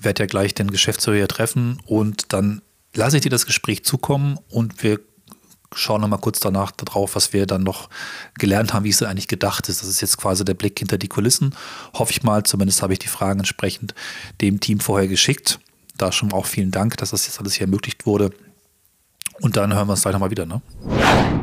[0.00, 2.62] werde ja gleich den Geschäftsführer treffen und dann
[2.94, 5.00] lasse ich dir das Gespräch zukommen und wir
[5.74, 7.88] schauen nochmal kurz danach darauf, was wir dann noch
[8.38, 9.82] gelernt haben, wie es eigentlich gedacht ist.
[9.82, 11.54] Das ist jetzt quasi der Blick hinter die Kulissen.
[11.94, 13.94] Hoffe ich mal, zumindest habe ich die Fragen entsprechend
[14.40, 15.60] dem Team vorher geschickt.
[15.96, 18.30] Da schon auch vielen Dank, dass das jetzt alles hier ermöglicht wurde.
[19.40, 20.46] Und dann hören wir uns gleich nochmal wieder.
[20.46, 20.60] Ne?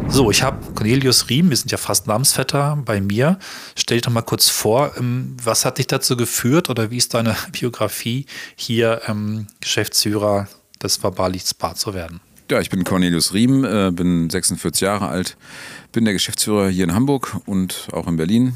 [0.08, 3.40] So, ich habe Cornelius Riem, wir sind ja fast Namensvetter bei mir.
[3.76, 7.14] Stell dich doch mal kurz vor, ähm, was hat dich dazu geführt oder wie ist
[7.14, 10.48] deine Biografie, hier ähm, Geschäftsführer
[10.82, 12.20] des Verbali Spa zu werden?
[12.52, 15.36] Ja, ich bin Cornelius Riem, äh, bin 46 Jahre alt,
[15.92, 18.54] bin der Geschäftsführer hier in Hamburg und auch in Berlin.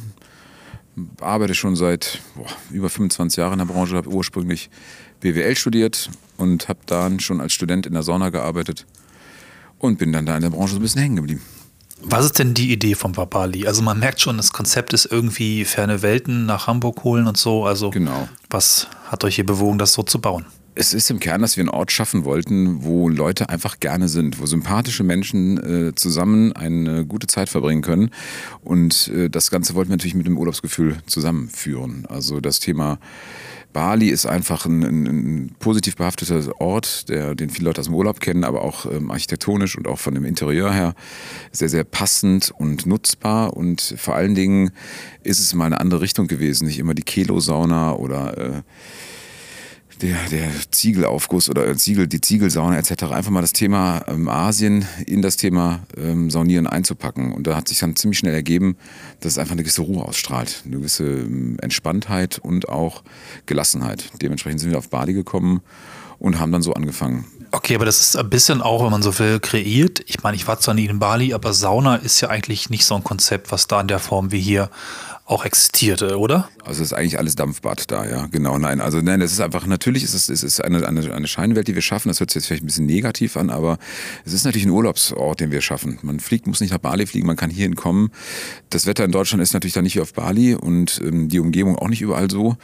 [1.19, 4.69] Arbeite schon seit boah, über 25 Jahren in der Branche, habe ursprünglich
[5.21, 8.86] BWL studiert und habe dann schon als Student in der Sauna gearbeitet
[9.80, 11.41] und bin dann da in der Branche so ein bisschen hängen geblieben.
[12.02, 13.65] Was ist denn die Idee vom Babali?
[13.65, 17.65] Also man merkt schon, das Konzept ist irgendwie ferne Welten nach Hamburg holen und so.
[17.65, 18.30] Also genau.
[18.52, 20.45] was hat euch hier bewogen, das so zu bauen?
[20.80, 24.39] Es ist im Kern, dass wir einen Ort schaffen wollten, wo Leute einfach gerne sind,
[24.39, 25.58] wo sympathische Menschen
[25.89, 28.12] äh, zusammen eine gute Zeit verbringen können.
[28.62, 32.06] Und äh, das Ganze wollten wir natürlich mit dem Urlaubsgefühl zusammenführen.
[32.08, 32.98] Also das Thema
[33.74, 37.96] Bali ist einfach ein, ein, ein positiv behafteter Ort, der, den viele Leute aus dem
[37.96, 40.96] Urlaub kennen, aber auch ähm, architektonisch und auch von dem Interieur her
[41.52, 43.54] sehr, sehr passend und nutzbar.
[43.58, 44.72] Und vor allen Dingen
[45.24, 48.62] ist es mal eine andere Richtung gewesen, nicht immer die Kelo-Sauna oder äh,
[50.02, 53.04] der, der Ziegelaufguss oder Ziegel, die Ziegelsauna etc.
[53.04, 57.34] einfach mal das Thema ähm, Asien in das Thema ähm, Saunieren einzupacken.
[57.34, 58.78] Und da hat sich dann ziemlich schnell ergeben,
[59.20, 63.04] dass es einfach eine gewisse Ruhe ausstrahlt, eine gewisse ähm, Entspanntheit und auch
[63.46, 64.10] Gelassenheit.
[64.22, 65.62] Dementsprechend sind wir auf Bali gekommen
[66.18, 67.26] und haben dann so angefangen.
[67.52, 70.02] Okay, aber das ist ein bisschen auch, wenn man so will, kreiert.
[70.06, 72.94] Ich meine, ich war zwar nie in Bali, aber Sauna ist ja eigentlich nicht so
[72.96, 74.70] ein Konzept, was da in der Form wie hier
[75.30, 76.50] auch existierte, oder?
[76.65, 78.58] Also ist eigentlich alles Dampfbad da, ja, genau.
[78.58, 81.68] Nein, also nein, das ist einfach, natürlich ist es, es ist eine, eine, eine Scheinwelt,
[81.68, 82.10] die wir schaffen.
[82.10, 83.78] Das hört sich jetzt vielleicht ein bisschen negativ an, aber
[84.26, 86.00] es ist natürlich ein Urlaubsort, den wir schaffen.
[86.02, 88.10] Man fliegt, muss nicht nach Bali fliegen, man kann hierhin kommen.
[88.72, 91.78] Das Wetter in Deutschland ist natürlich dann nicht wie auf Bali und ähm, die Umgebung
[91.78, 92.58] auch nicht überall so.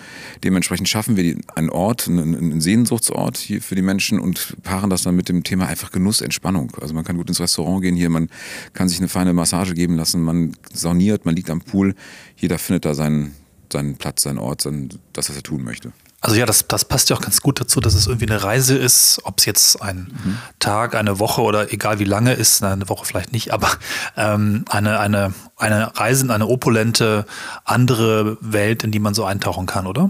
[0.43, 5.03] Dementsprechend schaffen wir einen Ort, einen, einen Sehnsuchtsort hier für die Menschen und paaren das
[5.03, 6.71] dann mit dem Thema einfach Genuss, Entspannung.
[6.81, 8.29] Also man kann gut ins Restaurant gehen hier, man
[8.73, 11.93] kann sich eine feine Massage geben lassen, man sauniert, man liegt am Pool.
[12.37, 13.35] Jeder findet da seinen,
[13.71, 15.91] seinen Platz, seinen Ort, sein, das, was er tun möchte.
[16.21, 18.75] Also ja, das, das passt ja auch ganz gut dazu, dass es irgendwie eine Reise
[18.75, 20.37] ist, ob es jetzt ein mhm.
[20.57, 23.69] Tag, eine Woche oder egal wie lange ist, eine Woche vielleicht nicht, aber
[24.17, 27.27] ähm, eine, eine, eine Reise in eine opulente,
[27.63, 30.09] andere Welt, in die man so eintauchen kann, oder?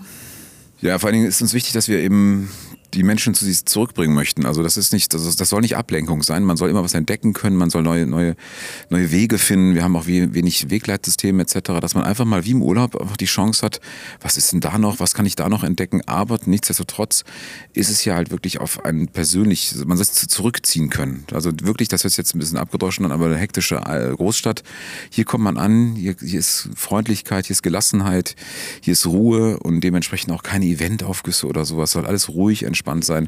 [0.79, 2.49] Ja, vor allen Dingen ist uns wichtig, dass wir eben
[2.95, 4.45] die Menschen zu sich zurückbringen möchten.
[4.45, 6.43] Also das ist nicht, das, das soll nicht Ablenkung sein.
[6.43, 8.35] Man soll immer was entdecken können, man soll neue, neue,
[8.89, 9.75] neue Wege finden.
[9.75, 13.25] Wir haben auch wenig Wegleitsysteme etc., dass man einfach mal wie im Urlaub einfach die
[13.25, 13.81] Chance hat,
[14.21, 16.01] was ist denn da noch, was kann ich da noch entdecken?
[16.07, 17.25] Aber nichtsdestotrotz
[17.73, 21.25] ist es ja halt wirklich auf ein persönlich, man soll es zurückziehen können.
[21.33, 24.63] Also wirklich, das ist jetzt ein bisschen abgedroschen, aber eine hektische äh, Großstadt.
[25.09, 28.35] Hier kommt man an, hier, hier ist Freundlichkeit, hier ist Gelassenheit,
[28.81, 31.91] hier ist Ruhe und dementsprechend auch keine Eventaufgüsse oder sowas.
[31.91, 33.27] Soll alles ruhig, entspannt entspannt sein.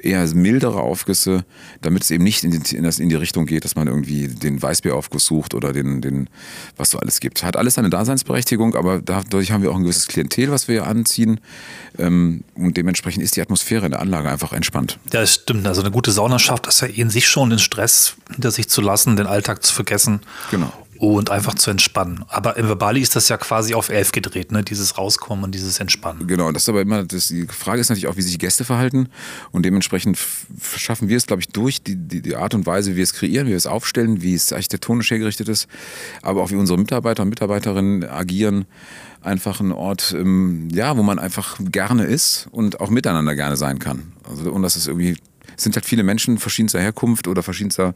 [0.00, 1.44] Eher mildere Aufgüsse,
[1.80, 4.28] damit es eben nicht in die, in, das, in die Richtung geht, dass man irgendwie
[4.28, 6.28] den Weißbieraufguss sucht oder den, den,
[6.76, 7.42] was so alles gibt.
[7.42, 11.40] Hat alles seine Daseinsberechtigung, aber dadurch haben wir auch ein gewisses Klientel, was wir anziehen.
[11.98, 14.98] Ähm, und dementsprechend ist die Atmosphäre in der Anlage einfach entspannt.
[15.12, 15.66] Ja, das stimmt.
[15.66, 18.80] Also eine gute Sauna schafft das ja in sich schon, den Stress hinter sich zu
[18.80, 20.20] lassen, den Alltag zu vergessen.
[20.50, 22.26] Genau und einfach zu entspannen.
[22.28, 24.62] Aber im Bali ist das ja quasi auf elf gedreht, ne?
[24.62, 26.26] dieses Rauskommen und dieses Entspannen.
[26.26, 29.08] Genau, das ist aber immer, das, die Frage ist natürlich auch, wie sich Gäste verhalten
[29.50, 30.18] und dementsprechend
[30.76, 33.14] schaffen wir es, glaube ich, durch die, die, die, Art und Weise, wie wir es
[33.14, 35.68] kreieren, wie wir es aufstellen, wie es architektonisch hergerichtet ist,
[36.20, 38.66] aber auch wie unsere Mitarbeiter und Mitarbeiterinnen agieren,
[39.22, 43.78] einfach ein Ort, ähm, ja, wo man einfach gerne ist und auch miteinander gerne sein
[43.78, 44.12] kann.
[44.28, 45.16] Also, und das ist irgendwie
[45.56, 47.94] es sind halt viele Menschen verschiedenster Herkunft oder verschiedenster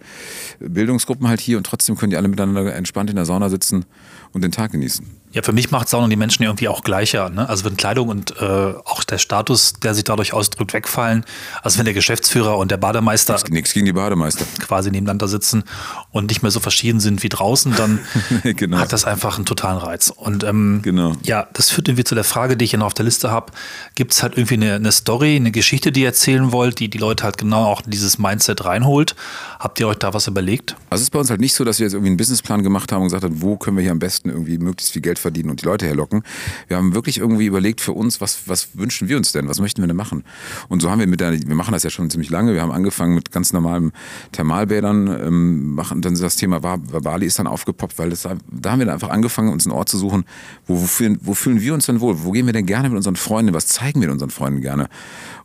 [0.60, 3.84] Bildungsgruppen halt hier und trotzdem können die alle miteinander entspannt in der Sauna sitzen
[4.32, 5.06] und den Tag genießen.
[5.34, 7.28] Ja, für mich macht Sauna die Menschen irgendwie auch gleicher.
[7.28, 7.48] Ne?
[7.48, 11.24] Also wenn Kleidung und äh, auch der Status, der sich dadurch ausdrückt, wegfallen.
[11.62, 15.64] Also wenn der Geschäftsführer und der Bademeister nichts gegen die Bademeister quasi nebeneinander sitzen
[16.12, 17.98] und nicht mehr so verschieden sind wie draußen, dann
[18.44, 18.78] genau.
[18.78, 20.12] hat das einfach einen totalen Reiz.
[20.14, 21.16] Und ähm, genau.
[21.24, 23.52] ja, das führt irgendwie zu der Frage, die ich hier noch auf der Liste habe.
[23.96, 26.98] Gibt es halt irgendwie eine, eine Story, eine Geschichte, die ihr erzählen wollt, die die
[26.98, 29.16] Leute halt genau auch in dieses Mindset reinholt?
[29.58, 30.76] Habt ihr euch da was überlegt?
[30.90, 32.92] Also es ist bei uns halt nicht so, dass wir jetzt irgendwie einen Businessplan gemacht
[32.92, 35.50] haben und gesagt haben, wo können wir hier am besten irgendwie möglichst viel Geld verdienen
[35.50, 36.22] und die Leute herlocken.
[36.68, 39.48] Wir haben wirklich irgendwie überlegt für uns, was, was wünschen wir uns denn?
[39.48, 40.22] Was möchten wir denn machen?
[40.68, 42.52] Und so haben wir mit der, wir machen das ja schon ziemlich lange.
[42.54, 43.92] Wir haben angefangen mit ganz normalen
[44.32, 48.30] Thermalbädern, ähm, machen dann das Thema Bali ist dann aufgepoppt, weil das, da
[48.70, 50.24] haben wir dann einfach angefangen, uns einen Ort zu suchen,
[50.66, 52.22] wo, wo, fühlen, wo fühlen wir uns denn wohl?
[52.22, 53.54] Wo gehen wir denn gerne mit unseren Freunden?
[53.54, 54.88] Was zeigen wir unseren Freunden gerne?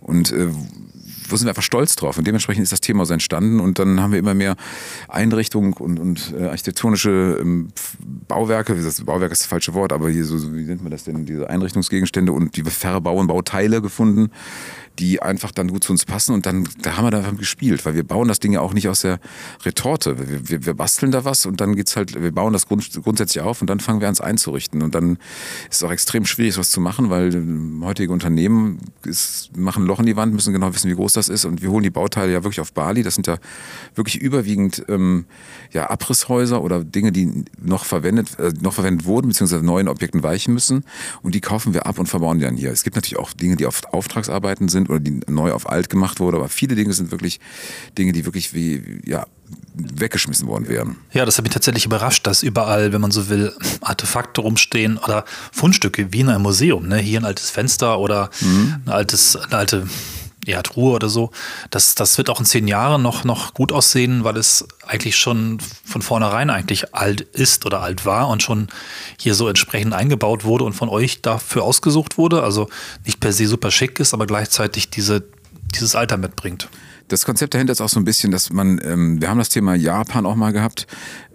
[0.01, 0.49] Und äh,
[1.31, 2.17] wo sind wir einfach stolz drauf.
[2.17, 3.59] Und dementsprechend ist das Thema so entstanden.
[3.59, 4.55] Und dann haben wir immer mehr
[5.07, 7.69] Einrichtungen und, und äh, architektonische ähm,
[8.27, 11.25] Bauwerke, das Bauwerk ist das falsche Wort, aber hier so, wie nennt man das denn,
[11.25, 14.31] diese Einrichtungsgegenstände und die Verbau- und Bauteile gefunden,
[14.97, 17.95] die einfach dann gut zu uns passen und dann da haben wir da gespielt, weil
[17.95, 19.19] wir bauen das Ding ja auch nicht aus der
[19.63, 20.17] Retorte.
[20.17, 23.43] Wir, wir, wir basteln da was und dann geht's halt, wir bauen das grund, grundsätzlich
[23.43, 25.17] auf und dann fangen wir an es einzurichten und dann
[25.69, 27.31] ist es auch extrem schwierig, sowas zu machen, weil
[27.81, 31.29] heutige Unternehmen ist, machen ein Loch in die Wand, müssen genau wissen, wie groß das
[31.29, 33.03] ist und wir holen die Bauteile ja wirklich auf Bali.
[33.03, 33.37] Das sind ja
[33.95, 35.25] wirklich überwiegend ähm,
[35.71, 40.53] ja, Abrisshäuser oder Dinge, die noch verwendet, äh, noch verwendet wurden, beziehungsweise neuen Objekten weichen
[40.53, 40.83] müssen
[41.21, 42.71] und die kaufen wir ab und verbauen die dann hier.
[42.71, 46.19] Es gibt natürlich auch Dinge, die auf Auftragsarbeiten sind oder die neu auf alt gemacht
[46.19, 46.37] wurde.
[46.37, 47.39] Aber viele Dinge sind wirklich
[47.97, 49.25] Dinge, die wirklich wie, ja,
[49.73, 50.97] weggeschmissen worden wären.
[51.13, 55.25] Ja, das hat mich tatsächlich überrascht, dass überall, wenn man so will, Artefakte rumstehen oder
[55.51, 56.87] Fundstücke wie in einem Museum.
[56.87, 56.97] Ne?
[56.97, 58.75] Hier ein altes Fenster oder mhm.
[58.85, 59.87] ein altes, eine alte
[60.49, 61.31] ja, Truhe oder so.
[61.69, 65.59] Das, das wird auch in zehn Jahren noch, noch gut aussehen, weil es eigentlich schon
[65.85, 68.67] von vornherein eigentlich alt ist oder alt war und schon
[69.17, 72.43] hier so entsprechend eingebaut wurde und von euch dafür ausgesucht wurde.
[72.43, 72.69] Also
[73.05, 75.23] nicht per se super schick ist, aber gleichzeitig diese,
[75.75, 76.69] dieses Alter mitbringt.
[77.09, 79.73] Das Konzept dahinter ist auch so ein bisschen, dass man, ähm, wir haben das Thema
[79.73, 80.85] Japan auch mal gehabt,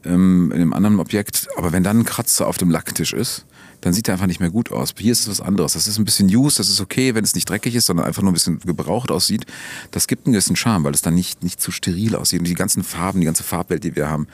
[0.04, 3.44] ähm, in einem anderen Objekt, aber wenn dann ein Kratzer auf dem Lacktisch ist,
[3.84, 4.94] dann sieht er einfach nicht mehr gut aus.
[4.96, 5.74] Hier ist es was anderes.
[5.74, 8.22] Das ist ein bisschen used, das ist okay, wenn es nicht dreckig ist, sondern einfach
[8.22, 9.44] nur ein bisschen gebraucht aussieht.
[9.90, 12.38] Das gibt einen gewissen Charme, weil es dann nicht, nicht zu steril aussieht.
[12.38, 14.26] Und die ganzen Farben, die ganze Farbwelt, die wir haben,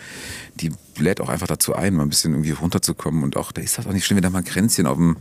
[0.55, 3.25] die lädt auch einfach dazu ein, mal ein bisschen irgendwie runterzukommen.
[3.25, 5.17] Und auch, da ist das auch nicht schlimm, wenn da mal ein Kränzchen auf dem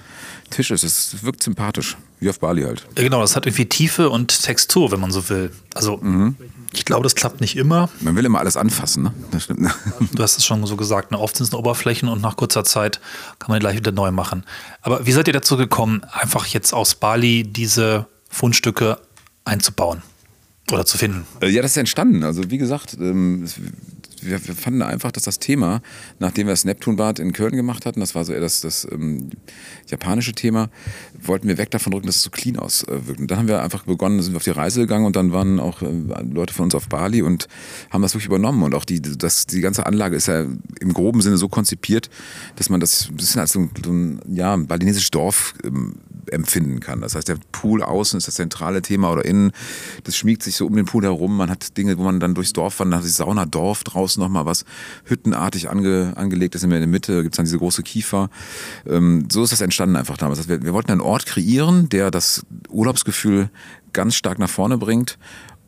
[0.51, 0.83] Tisch ist.
[0.83, 1.97] Es wirkt sympathisch.
[2.19, 2.85] Wie auf Bali halt.
[2.97, 5.51] Ja, genau, das hat irgendwie Tiefe und Textur, wenn man so will.
[5.73, 6.35] Also, mhm.
[6.73, 7.89] Ich glaube, das klappt nicht immer.
[7.99, 9.13] Man will immer alles anfassen, ne?
[9.31, 9.61] Das stimmt.
[10.13, 11.19] Du hast es schon so gesagt, ne?
[11.19, 12.99] oft sind es Oberflächen und nach kurzer Zeit
[13.39, 14.45] kann man die gleich wieder neu machen.
[14.81, 18.99] Aber wie seid ihr dazu gekommen, einfach jetzt aus Bali diese Fundstücke
[19.45, 20.03] einzubauen?
[20.71, 21.25] Oder zu finden?
[21.41, 22.23] Äh, ja, das ist entstanden.
[22.23, 23.47] Also wie gesagt, ähm,
[24.23, 25.81] wir, wir, fanden einfach, dass das Thema,
[26.19, 29.29] nachdem wir das Neptunbad in Köln gemacht hatten, das war so eher das, das ähm,
[29.87, 30.69] japanische Thema,
[31.21, 33.19] wollten wir weg davon rücken, dass es so clean auswirkt.
[33.19, 35.59] Und dann haben wir einfach begonnen, sind wir auf die Reise gegangen und dann waren
[35.59, 35.87] auch äh,
[36.31, 37.47] Leute von uns auf Bali und
[37.89, 38.63] haben das wirklich übernommen.
[38.63, 40.41] Und auch die, das, die ganze Anlage ist ja
[40.79, 42.09] im groben Sinne so konzipiert,
[42.55, 45.95] dass man das ein bisschen als so ein, so ein ja, balinesisches Dorf ähm,
[46.31, 47.01] empfinden kann.
[47.01, 49.51] Das heißt, der Pool außen ist das zentrale Thema oder innen,
[50.03, 51.37] das schmiegt sich so um den Pool herum.
[51.37, 54.65] Man hat Dinge, wo man dann durchs Dorf wandert, die Saunadorf draußen nochmal was
[55.05, 56.63] hüttenartig ange, angelegt ist.
[56.63, 58.29] In der Mitte gibt es dann diese große Kiefer.
[58.87, 60.47] Ähm, so ist das entstanden einfach damals.
[60.47, 63.49] Wir, wir wollten einen Ort kreieren, der das Urlaubsgefühl
[63.93, 65.17] ganz stark nach vorne bringt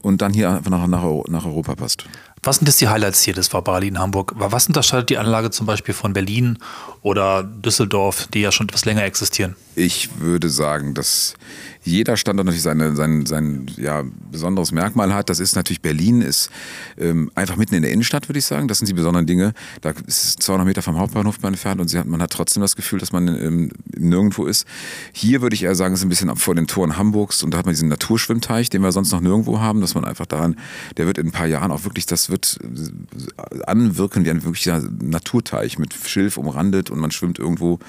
[0.02, 2.06] und dann hier einfach nach, nach, nach Europa passt.
[2.44, 3.36] Was sind jetzt die Highlights hier?
[3.36, 4.34] Das war Bali in Hamburg.
[4.36, 6.58] Was unterscheidet die Anlage zum Beispiel von Berlin
[7.04, 9.56] oder Düsseldorf, die ja schon etwas länger existieren?
[9.76, 11.36] Ich würde sagen, dass
[11.84, 15.30] jeder Standort natürlich seine, sein, sein ja, besonderes Merkmal hat.
[15.30, 16.50] Das ist natürlich Berlin, ist
[16.98, 18.68] ähm, einfach mitten in der Innenstadt, würde ich sagen.
[18.68, 19.54] Das sind die besonderen Dinge.
[19.82, 23.00] Da ist es 200 Meter vom Hauptbahnhof entfernt und hat, man hat trotzdem das Gefühl,
[23.00, 24.68] dass man ähm, nirgendwo ist.
[25.12, 27.58] Hier würde ich eher sagen, es ist ein bisschen vor den Toren Hamburgs und da
[27.58, 30.56] hat man diesen Naturschwimmteich, den wir sonst noch nirgendwo haben, dass man einfach daran,
[30.98, 34.84] der wird in ein paar Jahren auch wirklich, das wird äh, anwirken wie ein wirklicher
[35.02, 37.80] Naturteich mit Schilf umrandet und man schwimmt irgendwo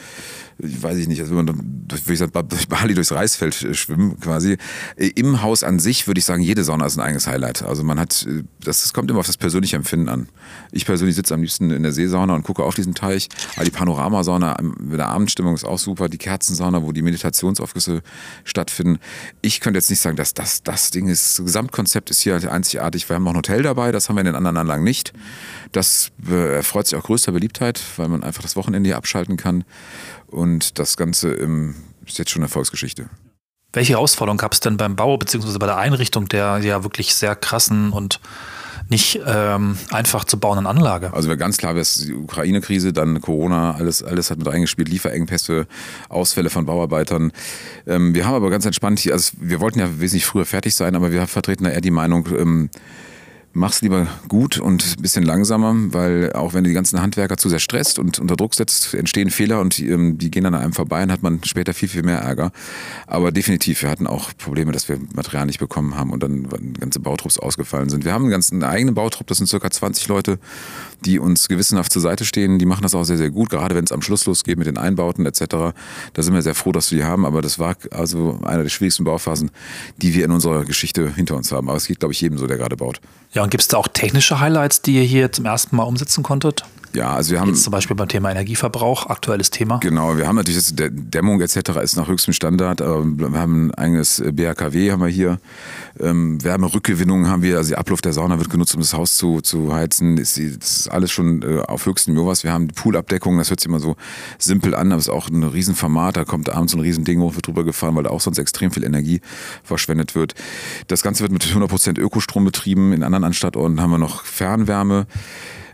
[0.62, 4.57] weiß ich nicht, also wenn man durch, durch Bali durchs Reisfeld schwimmen quasi.
[4.96, 7.62] Äh, Im Haus an sich würde ich sagen, jede Sauna ist ein eigenes Highlight.
[7.62, 10.29] Also man hat, äh, das, das kommt immer auf das persönliche Empfinden an.
[10.70, 13.29] Ich persönlich sitze am liebsten in der Seesauna und gucke auf diesen Teich.
[13.57, 16.09] Aber die Panoramasauna mit der Abendstimmung ist auch super.
[16.09, 18.03] Die Kerzensauna, wo die Meditationsaufgüsse
[18.44, 18.98] stattfinden.
[19.40, 21.38] Ich könnte jetzt nicht sagen, dass das das Ding ist.
[21.38, 23.09] Das Gesamtkonzept ist hier halt einzigartig.
[23.09, 25.12] Wir haben noch ein Hotel dabei, das haben wir in den anderen Anlagen nicht.
[25.73, 29.65] Das erfreut sich auch größter Beliebtheit, weil man einfach das Wochenende hier abschalten kann.
[30.27, 31.33] Und das Ganze
[32.07, 33.09] ist jetzt schon eine Erfolgsgeschichte.
[33.73, 35.59] Welche Herausforderungen gab es denn beim Bau bzw.
[35.59, 38.21] bei der Einrichtung der ja wirklich sehr krassen und
[38.89, 41.15] nicht ähm, einfach zu bauenden Anlage?
[41.15, 45.67] Also ganz klar, das die Ukraine-Krise, dann Corona, alles, alles hat mit reingespielt, Lieferengpässe,
[46.11, 47.33] Ausfälle von Bauarbeitern.
[47.87, 51.11] Ähm, wir haben aber ganz entspannt, also wir wollten ja wesentlich früher fertig sein, aber
[51.11, 52.71] wir vertreten da eher die Meinung, ähm,
[53.55, 57.49] mach's lieber gut und ein bisschen langsamer, weil auch wenn du die ganzen Handwerker zu
[57.49, 60.62] sehr stresst und unter Druck setzt, entstehen Fehler und die, ähm, die gehen dann an
[60.62, 62.53] einem vorbei und hat man später viel, viel mehr Ärger.
[63.07, 67.01] Aber definitiv, wir hatten auch Probleme, dass wir Material nicht bekommen haben und dann ganze
[67.01, 68.05] Bautrupps ausgefallen sind.
[68.05, 70.38] Wir haben einen ganzen eigenen Bautrupp, das sind circa 20 Leute,
[71.05, 72.59] die uns gewissenhaft zur Seite stehen.
[72.59, 74.79] Die machen das auch sehr, sehr gut, gerade wenn es am Schluss losgeht mit den
[74.79, 75.41] Einbauten etc.
[76.12, 78.71] Da sind wir sehr froh, dass wir die haben, aber das war also eine der
[78.71, 79.51] schwierigsten Bauphasen,
[79.99, 81.69] die wir in unserer Geschichte hinter uns haben.
[81.69, 83.01] Aber es geht, glaube ich, jedem so, der gerade baut.
[83.33, 86.22] Ja, und gibt es da auch technische Highlights, die ihr hier zum ersten Mal umsetzen
[86.22, 86.64] konntet?
[86.94, 87.48] Ja, also wir haben.
[87.48, 89.78] Jetzt zum Beispiel beim Thema Energieverbrauch, aktuelles Thema.
[89.78, 91.57] Genau, wir haben natürlich jetzt, Dämmung etc.
[91.83, 92.83] ist nach höchstem Standard.
[92.83, 95.38] Aber wir haben ein eigenes BHKW haben wir hier.
[95.98, 99.40] Ähm, Wärmerückgewinnung haben wir, also die Abluft der Sauna wird genutzt, um das Haus zu,
[99.40, 100.16] zu heizen.
[100.16, 102.44] Das ist alles schon äh, auf höchstem Niveau was.
[102.44, 103.96] Wir haben die Poolabdeckung, das hört sich immer so
[104.38, 106.16] simpel an, aber es ist auch ein Riesenformat.
[106.16, 108.85] Da kommt abends ein Riesending hoch, wird drüber gefahren, weil da auch sonst extrem viel
[108.85, 109.20] Energie
[109.62, 110.35] verschwendet wird.
[110.88, 112.92] Das Ganze wird mit 100% Ökostrom betrieben.
[112.92, 115.07] In anderen Anstandorten haben wir noch Fernwärme.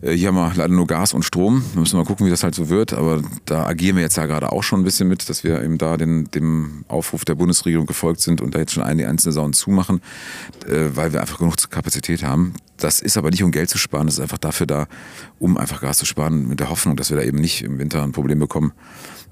[0.03, 1.63] Äh, hier haben wir leider nur Gas und Strom.
[1.73, 2.93] Wir müssen mal gucken, wie das halt so wird.
[2.93, 5.79] Aber da agieren wir jetzt ja gerade auch schon ein bisschen mit, dass wir eben
[5.79, 9.53] da den, dem Aufruf der Bundesregierung gefolgt sind und da jetzt schon eine einzelne Saunen
[9.53, 10.01] zumachen,
[10.67, 12.55] äh, weil wir einfach genug Kapazität haben.
[12.77, 14.87] Das ist aber nicht, um Geld zu sparen, das ist einfach dafür da,
[15.41, 18.03] um einfach Gas zu sparen, mit der Hoffnung, dass wir da eben nicht im Winter
[18.05, 18.73] ein Problem bekommen.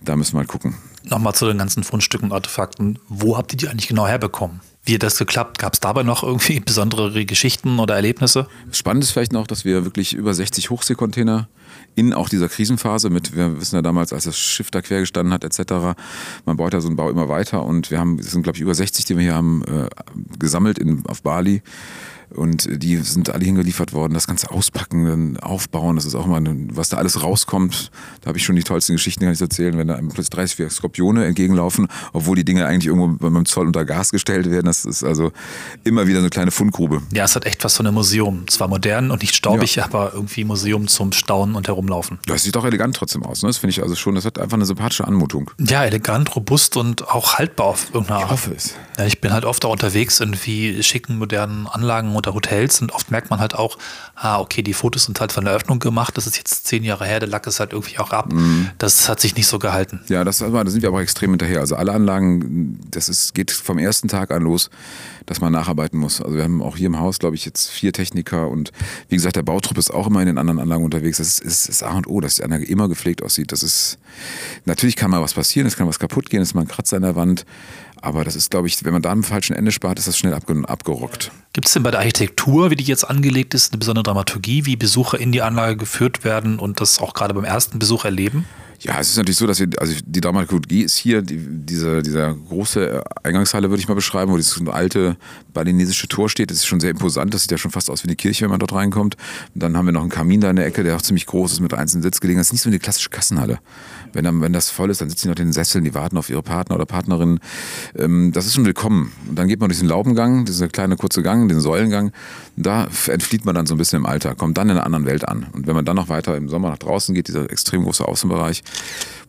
[0.03, 0.75] Da müssen wir halt gucken.
[1.05, 2.99] Nochmal zu den ganzen Fundstücken und Artefakten.
[3.09, 4.61] Wo habt ihr die eigentlich genau herbekommen?
[4.87, 5.59] Wie das geklappt?
[5.59, 8.46] Gab es dabei noch irgendwie besondere Geschichten oder Erlebnisse?
[8.70, 11.49] Spannend ist vielleicht noch, dass wir wirklich über 60 Hochseekontainer
[11.96, 15.33] in auch dieser Krisenphase mit, wir wissen ja damals, als das Schiff da quer gestanden
[15.33, 15.96] hat, etc.,
[16.44, 18.62] man baut ja so einen Bau immer weiter und wir haben, es sind glaube ich
[18.62, 19.88] über 60, die wir hier haben, äh,
[20.38, 21.62] gesammelt in, auf Bali
[22.31, 24.15] Und die sind alle hingeliefert worden.
[24.15, 27.91] Das ganze Auspacken, dann aufbauen, das ist auch mal, was da alles rauskommt.
[28.21, 30.57] Da habe ich schon die tollsten Geschichten, kann ich erzählen, wenn da einem plötzlich 30,
[30.57, 34.67] 40 Skorpione entgegenlaufen, obwohl die Dinge eigentlich irgendwo beim Zoll unter Gas gestellt werden.
[34.67, 35.33] Das ist also
[35.85, 37.03] immer wieder so eine kleine Fundgrube.
[37.12, 38.49] Ja, es hat echt was von einem Museum.
[38.49, 39.85] Zwar modern und nicht staubig, ja.
[39.85, 42.18] aber irgendwie Museum zum Staunen und Herumlaufen.
[42.27, 43.43] Das sieht auch elegant trotzdem aus.
[43.43, 43.49] Ne?
[43.49, 45.51] Das finde ich also schon, das hat einfach eine sympathische Anmutung.
[45.61, 48.24] Ja, elegant, robust und auch haltbar auf irgendeine Art.
[48.27, 48.74] Ich hoffe es.
[48.99, 52.93] Ja, ich bin halt oft auch unterwegs in wie schicken, modernen Anlagen oder Hotels und
[52.93, 53.79] oft merkt man halt auch,
[54.14, 57.07] ah, okay, die Fotos sind halt von der Öffnung gemacht, das ist jetzt zehn Jahre
[57.07, 58.33] her, der Lack ist halt irgendwie auch ab.
[58.33, 58.71] Mhm.
[58.79, 60.01] Das hat sich nicht so gehalten.
[60.09, 61.61] Ja, das, da sind wir aber extrem hinterher.
[61.61, 64.71] Also alle Anlagen, das ist, geht vom ersten Tag an los
[65.27, 66.23] dass man nacharbeiten muss.
[66.23, 68.73] Also wir haben auch hier im Haus, glaube ich, jetzt vier Techniker und
[69.09, 71.19] wie gesagt, der Bautrupp ist auch immer in den anderen Anlagen unterwegs.
[71.19, 73.53] Das ist, ist, ist A und O, dass die Anlage immer gepflegt aussieht.
[73.53, 73.99] Das ist,
[74.64, 76.97] natürlich kann mal was passieren, es kann was kaputt gehen, es ist mal ein Kratzer
[76.97, 77.45] an der Wand.
[78.03, 80.34] Aber das ist, glaube ich, wenn man da am falschen Ende spart, ist das schnell
[80.34, 81.30] abgerockt.
[81.53, 84.76] Gibt es denn bei der Architektur, wie die jetzt angelegt ist, eine besondere Dramaturgie, wie
[84.76, 88.44] Besucher in die Anlage geführt werden und das auch gerade beim ersten Besuch erleben?
[88.80, 92.34] Ja, es ist natürlich so, dass wir, also die Dramaturgie ist hier, die, diese, dieser
[92.34, 95.16] große Eingangshalle würde ich mal beschreiben, wo dieses alte
[95.55, 96.51] balinesische Tor steht.
[96.51, 98.51] Das ist schon sehr imposant, das sieht ja schon fast aus wie eine Kirche, wenn
[98.51, 99.16] man dort reinkommt.
[99.55, 101.53] Und dann haben wir noch einen Kamin da in der Ecke, der auch ziemlich groß
[101.53, 102.40] ist, mit einzelnen Sitzgelegenheiten.
[102.40, 103.61] Das ist nicht so eine klassische Kassenhalle.
[104.13, 106.17] Wenn, dann, wenn das voll ist, dann sitzen die noch in den Sesseln, die warten
[106.19, 107.41] auf ihre Partner oder Partnerin.
[107.97, 109.13] Ähm, das ist schon willkommen.
[109.29, 112.13] Und dann geht man durch den Laubengang, dieser kleine kurze Gang, den Säulengang.
[112.57, 115.29] Da entflieht man dann so ein bisschen im Alter, kommt dann in einer anderen Welt
[115.29, 115.47] an.
[115.53, 118.63] Und wenn man dann noch weiter im Sommer nach draußen geht, dieser extrem große Außenbereich,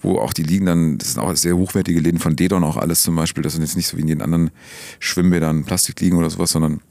[0.02, 3.02] wo auch die liegen dann, das sind auch sehr hochwertige Läden von Dedon auch alles
[3.02, 3.44] zum Beispiel.
[3.44, 4.52] Das sind jetzt nicht so wie in den anderen
[5.00, 6.82] Schwimmbädern Plastik liegen oder sowas, sondern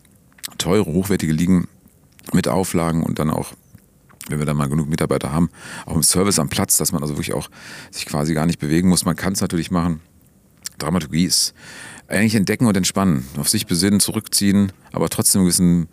[0.59, 1.69] teure, hochwertige liegen
[2.33, 3.53] mit Auflagen und dann auch
[4.29, 5.51] wenn wir dann mal genug Mitarbeiter haben,
[5.85, 7.49] auch im Service am Platz, dass man also wirklich auch
[7.91, 9.05] sich quasi gar nicht bewegen muss.
[9.05, 10.01] Man kann es natürlich machen.
[10.79, 11.55] Dramaturgie ist
[12.09, 15.89] eigentlich entdecken und entspannen, auf sich besinnen, zurückziehen, aber trotzdem ein bisschen,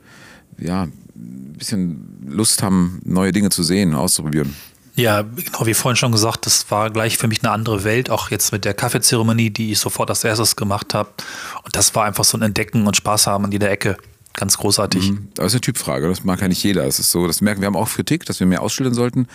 [0.60, 4.54] ja, ein bisschen Lust haben, neue Dinge zu sehen, auszuprobieren.
[4.96, 8.30] Ja, genau wie vorhin schon gesagt, das war gleich für mich eine andere Welt, auch
[8.30, 11.10] jetzt mit der Kaffeezeremonie, die ich sofort als erstes gemacht habe.
[11.64, 13.98] Und das war einfach so ein Entdecken und Spaß haben an jeder Ecke.
[14.36, 15.12] Ganz großartig.
[15.12, 15.28] Mhm.
[15.36, 16.86] Das ist eine Typfrage, das mag ja nicht jeder.
[16.86, 19.28] Das ist so, das merken wir haben auch Kritik, dass wir mehr ausstellen sollten.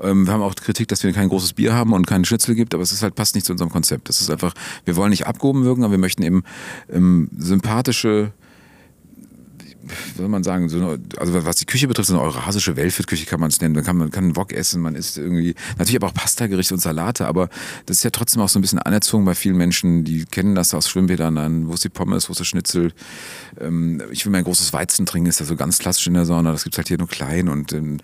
[0.00, 2.72] Ähm, wir haben auch Kritik, dass wir kein großes Bier haben und keinen Schnitzel gibt,
[2.72, 4.08] aber es ist halt passt nicht zu unserem Konzept.
[4.08, 6.44] Das ist einfach, wir wollen nicht abgehoben wirken, aber wir möchten eben
[6.92, 8.32] ähm, sympathische
[10.16, 13.40] soll man sagen, so eine, also was die Küche betrifft, so eine eurasische Weltfit-Küche kann
[13.40, 13.74] man es nennen.
[13.74, 17.26] Man kann, man kann Wok essen, man isst irgendwie, natürlich aber auch Pastagerichte und Salate,
[17.26, 17.48] aber
[17.86, 20.74] das ist ja trotzdem auch so ein bisschen anerzogen bei vielen Menschen, die kennen das
[20.74, 22.92] aus Schwimmbädern dann, wo ist die Pommes, wo ist das Schnitzel.
[23.60, 26.52] Ähm, ich will mein großes Weizen trinken, ist ja so ganz klassisch in der Sauna,
[26.52, 27.98] das gibt's halt hier nur klein und ähm,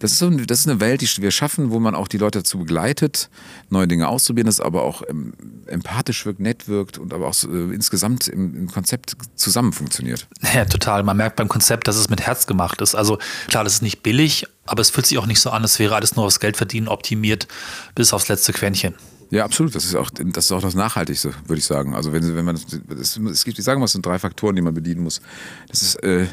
[0.00, 2.40] das ist so, das ist eine Welt, die wir schaffen, wo man auch die Leute
[2.40, 3.28] dazu begleitet,
[3.70, 5.32] neue Dinge auszuprobieren, das aber auch ähm,
[5.66, 10.28] empathisch wirkt, nett wirkt und aber auch so, äh, insgesamt im, im Konzept zusammen funktioniert.
[10.54, 11.02] Ja, total.
[11.02, 12.94] Man merkt beim Konzept, dass es mit Herz gemacht ist.
[12.94, 13.18] Also
[13.48, 15.96] klar, das ist nicht billig, aber es fühlt sich auch nicht so an, als wäre
[15.96, 17.48] alles nur aufs Geld verdienen optimiert
[17.94, 18.94] bis aufs letzte Quäntchen.
[19.30, 19.74] Ja, absolut.
[19.74, 21.94] Das ist auch das, ist auch das Nachhaltigste, würde ich sagen.
[21.94, 22.58] Also wenn, wenn man
[22.88, 25.20] das, es gibt, ich sage mal, es sind drei Faktoren, die man bedienen muss.
[25.68, 26.26] Das ist äh,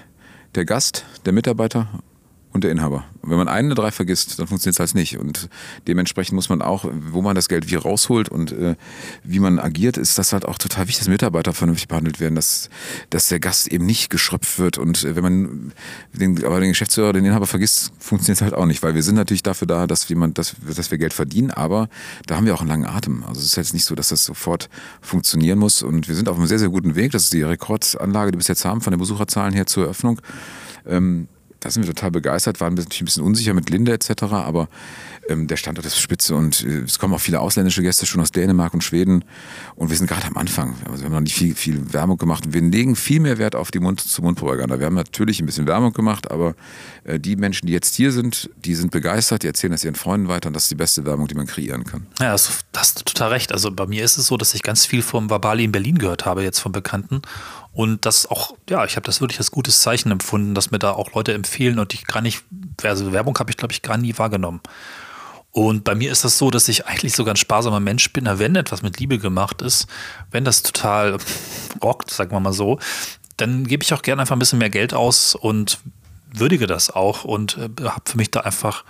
[0.54, 1.88] der Gast, der Mitarbeiter
[2.54, 3.04] und der Inhaber.
[3.24, 5.18] Wenn man einen der drei vergisst, dann funktioniert es halt nicht.
[5.18, 5.49] Und
[5.88, 8.76] dementsprechend muss man auch, wo man das Geld wie rausholt und äh,
[9.24, 12.70] wie man agiert, ist das halt auch total wichtig, dass Mitarbeiter vernünftig behandelt werden, dass,
[13.10, 14.78] dass der Gast eben nicht geschröpft wird.
[14.78, 15.74] Und äh, wenn man
[16.14, 19.16] den, aber den Geschäftsführer, den Inhaber vergisst, funktioniert es halt auch nicht, weil wir sind
[19.16, 21.89] natürlich dafür da, dass, jemand, dass, dass wir Geld verdienen, aber
[22.28, 23.24] da haben wir auch einen langen Atem.
[23.24, 24.70] Also es ist jetzt nicht so, dass das sofort
[25.01, 25.82] funktionieren muss.
[25.82, 27.12] Und wir sind auf einem sehr, sehr guten Weg.
[27.14, 30.22] Das ist die Rekordanlage, die wir bis jetzt haben, von den Besucherzahlen her zur Eröffnung.
[30.86, 31.28] Ähm,
[31.64, 34.68] da sind wir total begeistert, waren ein bisschen unsicher mit Linde etc., aber
[35.30, 38.32] ähm, der Standort ist spitze und äh, es kommen auch viele ausländische Gäste schon aus
[38.32, 39.24] Dänemark und Schweden
[39.76, 40.76] und wir sind gerade am Anfang.
[40.89, 42.43] Also wir haben noch nicht viel, viel Werbung gemacht.
[42.51, 44.80] Wir legen viel mehr Wert auf die Mund-zu-Mund-Propaganda.
[44.80, 46.55] Wir haben natürlich ein bisschen Werbung gemacht, aber
[47.05, 50.28] äh, die Menschen, die jetzt hier sind, die sind begeistert, die erzählen das ihren Freunden
[50.28, 52.07] weiter und das ist die beste Werbung, die man kreieren kann.
[52.20, 53.53] Ja, also, hast du total recht.
[53.53, 56.26] Also bei mir ist es so, dass ich ganz viel vom Vabali in Berlin gehört
[56.26, 57.22] habe, jetzt von Bekannten
[57.74, 60.92] und das auch, ja, ich habe das wirklich als gutes Zeichen empfunden, dass mir da
[60.92, 62.44] auch Leute empfehlen und ich gar nicht,
[62.84, 64.62] also Werbung habe ich, glaube ich, gar nie wahrgenommen.
[65.52, 68.56] Und bei mir ist das so, dass ich eigentlich sogar ein sparsamer Mensch bin, wenn
[68.56, 69.88] etwas mit Liebe gemacht ist,
[70.32, 71.18] wenn das total
[71.82, 72.80] rockt, sagen wir mal so,
[73.38, 75.80] dann gebe ich auch gerne einfach ein bisschen mehr Geld aus und
[76.32, 78.84] würdige das auch und äh, habe für mich da einfach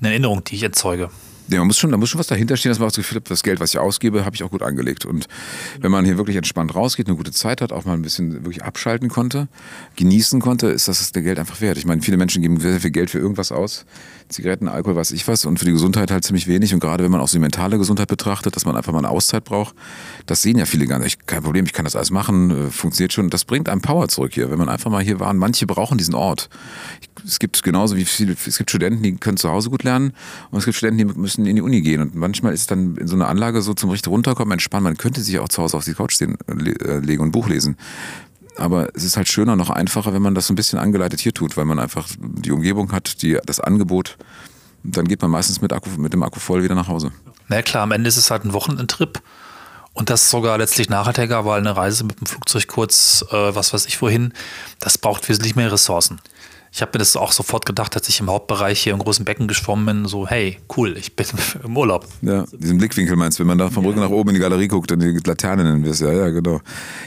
[0.00, 1.10] eine Erinnerung, die ich erzeuge.
[1.48, 3.16] Ja, man muss schon, da muss schon was dahinter stehen, dass man auch das Gefühl
[3.16, 5.04] hat, das Geld, was ich ausgebe, habe ich auch gut angelegt.
[5.04, 5.26] Und
[5.80, 8.64] wenn man hier wirklich entspannt rausgeht, eine gute Zeit hat, auch mal ein bisschen wirklich
[8.64, 9.48] abschalten konnte,
[9.96, 11.78] genießen konnte, ist das der Geld einfach wert.
[11.78, 13.84] Ich meine, viele Menschen geben sehr viel Geld für irgendwas aus.
[14.28, 16.72] Zigaretten, Alkohol, weiß ich was, und für die Gesundheit halt ziemlich wenig.
[16.74, 19.10] Und gerade wenn man auch so die mentale Gesundheit betrachtet, dass man einfach mal eine
[19.10, 19.74] Auszeit braucht,
[20.26, 21.26] das sehen ja viele gar nicht.
[21.26, 23.30] Kein Problem, ich kann das alles machen, äh, funktioniert schon.
[23.30, 25.32] Das bringt einem Power zurück hier, wenn man einfach mal hier war.
[25.34, 26.48] Manche brauchen diesen Ort.
[27.26, 30.12] Es gibt genauso wie viele, es gibt Studenten, die können zu Hause gut lernen
[30.50, 32.00] und es gibt Studenten, die müssen in die Uni gehen.
[32.00, 34.84] Und manchmal ist dann in so einer Anlage so zum richtig runterkommen, entspannen.
[34.84, 37.48] Man könnte sich auch zu Hause auf die Couch stehen, äh, legen und ein Buch
[37.48, 37.76] lesen.
[38.56, 41.32] Aber es ist halt schöner, noch einfacher, wenn man das so ein bisschen angeleitet hier
[41.32, 44.18] tut, weil man einfach die Umgebung hat, die, das Angebot.
[44.84, 47.12] Dann geht man meistens mit, Akku, mit dem Akku voll wieder nach Hause.
[47.48, 49.22] Na klar, am Ende ist es halt ein Wochenendtrip.
[49.94, 53.86] Und das sogar letztlich nachhaltiger, weil eine Reise mit dem Flugzeug kurz, äh, was weiß
[53.86, 54.32] ich wohin,
[54.80, 56.18] das braucht wesentlich mehr Ressourcen
[56.74, 59.46] ich habe mir das auch sofort gedacht, als ich im Hauptbereich hier im großen Becken
[59.46, 61.26] geschwommen bin, so, hey, cool, ich bin
[61.64, 62.06] im Urlaub.
[62.22, 64.68] Ja, diesen Blickwinkel meinst du, wenn man da vom Rücken nach oben in die Galerie
[64.68, 66.62] guckt und die Laterne nennen wir es, ja, ja, genau.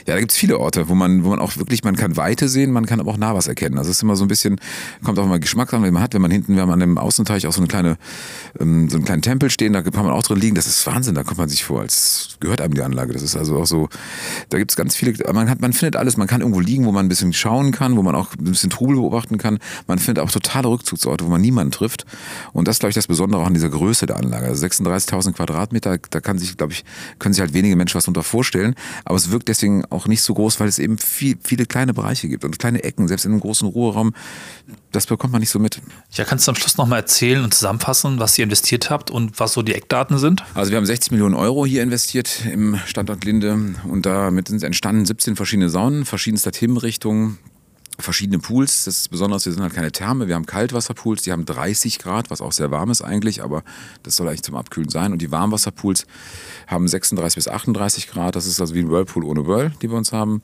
[0.06, 2.48] Ja, da gibt es viele Orte, wo man, wo man auch wirklich, man kann Weite
[2.48, 3.76] sehen, man kann aber auch nah was erkennen.
[3.76, 4.60] Also es ist immer so ein bisschen,
[5.02, 6.96] kommt auch mal Geschmack an, wenn man hat, wenn man hinten, wir haben an dem
[6.96, 7.96] Außenteich auch so eine kleine,
[8.60, 11.16] ähm, so einen kleinen Tempel stehen, da kann man auch drin liegen, das ist Wahnsinn,
[11.16, 13.12] da kommt man sich vor, als gehört einem die Anlage.
[13.12, 13.88] Das ist also auch so,
[14.48, 16.92] da gibt es ganz viele, man hat, man findet alles, man kann irgendwo liegen, wo
[16.92, 19.55] man ein bisschen schauen kann, wo man auch ein bisschen Trubel beobachten kann.
[19.86, 22.04] Man findet auch totale Rückzugsorte, wo man niemanden trifft.
[22.52, 24.46] Und das ist, glaube ich, das Besondere auch an dieser Größe der Anlage.
[24.46, 26.84] Also 36.000 Quadratmeter, da kann sich, glaube ich,
[27.18, 28.74] können sich halt wenige Menschen was darunter vorstellen.
[29.04, 32.28] Aber es wirkt deswegen auch nicht so groß, weil es eben viel, viele kleine Bereiche
[32.28, 33.08] gibt und kleine Ecken.
[33.08, 34.14] Selbst in einem großen Ruheraum,
[34.92, 35.80] das bekommt man nicht so mit.
[36.12, 39.52] Ja, kannst du am Schluss nochmal erzählen und zusammenfassen, was ihr investiert habt und was
[39.52, 40.44] so die Eckdaten sind?
[40.54, 45.04] Also wir haben 60 Millionen Euro hier investiert im Standort Linde und damit sind entstanden
[45.04, 47.38] 17 verschiedene Saunen, verschiedenster Themenrichtungen
[47.98, 48.84] verschiedene Pools.
[48.84, 52.30] Das ist besonders, wir sind halt keine Therme, wir haben Kaltwasserpools, die haben 30 Grad,
[52.30, 53.62] was auch sehr warm ist eigentlich, aber
[54.02, 55.12] das soll eigentlich zum Abkühlen sein.
[55.12, 56.06] Und die Warmwasserpools
[56.66, 59.96] haben 36 bis 38 Grad, das ist also wie ein Whirlpool ohne Whirl, die wir
[59.96, 60.42] uns haben.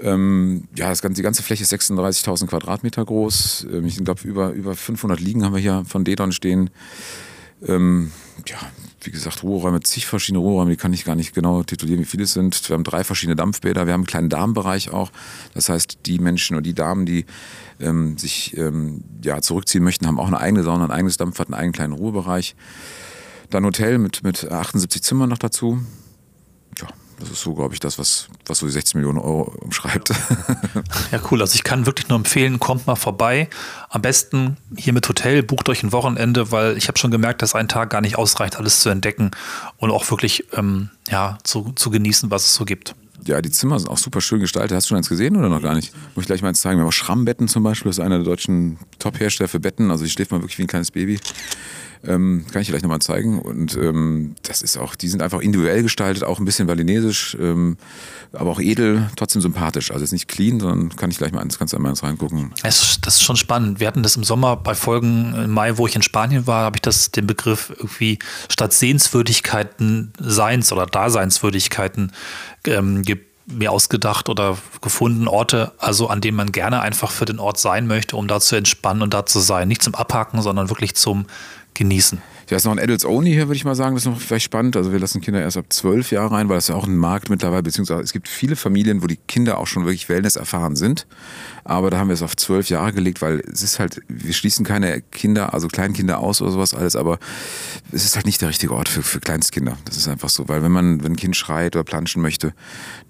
[0.00, 3.66] Ähm, ja, das ganze, die ganze Fläche ist 36.000 Quadratmeter groß.
[3.72, 6.70] Ähm, ich glaube, über, über 500 Liegen haben wir hier von Dedon stehen.
[7.66, 8.10] Ähm,
[8.46, 8.58] ja,
[9.00, 12.24] wie gesagt, Ruheräume, zig verschiedene Ruheräume, die kann ich gar nicht genau titulieren, wie viele
[12.24, 12.68] es sind.
[12.68, 15.10] Wir haben drei verschiedene Dampfbäder, wir haben einen kleinen Darmbereich auch.
[15.54, 17.24] Das heißt, die Menschen und die Damen, die
[17.80, 21.54] ähm, sich ähm, ja, zurückziehen möchten, haben auch eine eigene Sauna, ein eigenes Dampfbad, einen
[21.54, 22.54] eigenen kleinen Ruhebereich.
[23.50, 25.80] Dann Hotel mit, mit 78 Zimmern noch dazu.
[27.18, 30.12] Das ist so, glaube ich, das, was, was so die 16 Millionen Euro umschreibt.
[31.10, 31.40] Ja, cool.
[31.40, 33.48] Also ich kann wirklich nur empfehlen, kommt mal vorbei.
[33.90, 37.54] Am besten hier mit Hotel, bucht euch ein Wochenende, weil ich habe schon gemerkt, dass
[37.54, 39.30] ein Tag gar nicht ausreicht, alles zu entdecken
[39.76, 42.94] und auch wirklich ähm, ja, zu, zu genießen, was es so gibt.
[43.24, 44.74] Ja, die Zimmer sind auch super schön gestaltet.
[44.76, 45.92] Hast du schon eins gesehen oder noch gar nicht?
[46.14, 46.78] Muss ich gleich mal eins zeigen.
[46.78, 47.90] Wir haben auch Schrammbetten zum Beispiel.
[47.90, 49.90] Das ist einer der deutschen Top-Hersteller für Betten.
[49.90, 51.20] Also hier schläft man wirklich wie ein kleines Baby.
[52.04, 53.38] Ähm, kann ich gleich nochmal zeigen.
[53.38, 57.76] Und ähm, das ist auch, die sind einfach individuell gestaltet, auch ein bisschen balinesisch, ähm,
[58.32, 59.90] aber auch edel, trotzdem sympathisch.
[59.92, 62.52] Also jetzt nicht clean, sondern kann ich gleich mal kannst du einmal reingucken.
[62.62, 63.78] Das, das ist schon spannend.
[63.78, 66.76] Wir hatten das im Sommer bei Folgen im Mai, wo ich in Spanien war, habe
[66.76, 72.12] ich das den Begriff irgendwie statt Sehenswürdigkeiten Seins oder Daseinswürdigkeiten
[72.66, 77.38] ähm, gibt mir ausgedacht oder gefunden, Orte, also an denen man gerne einfach für den
[77.38, 79.68] Ort sein möchte, um da zu entspannen und da zu sein.
[79.68, 81.26] Nicht zum Abhaken, sondern wirklich zum
[81.74, 82.20] genießen.
[82.50, 83.94] Ja, ist noch ein Adults Only hier, würde ich mal sagen.
[83.94, 84.76] Das ist noch vielleicht spannend.
[84.76, 87.30] Also wir lassen Kinder erst ab zwölf Jahre rein, weil das ja auch ein Markt
[87.30, 91.06] mittlerweile, beziehungsweise es gibt viele Familien, wo die Kinder auch schon wirklich Wellness erfahren sind.
[91.64, 94.64] Aber da haben wir es auf zwölf Jahre gelegt, weil es ist halt, wir schließen
[94.64, 97.18] keine Kinder, also Kleinkinder aus oder sowas alles, aber
[97.92, 99.76] es ist halt nicht der richtige Ort für, für Kleinstkinder.
[99.84, 102.52] Das ist einfach so, weil wenn man, wenn ein Kind schreit oder planschen möchte,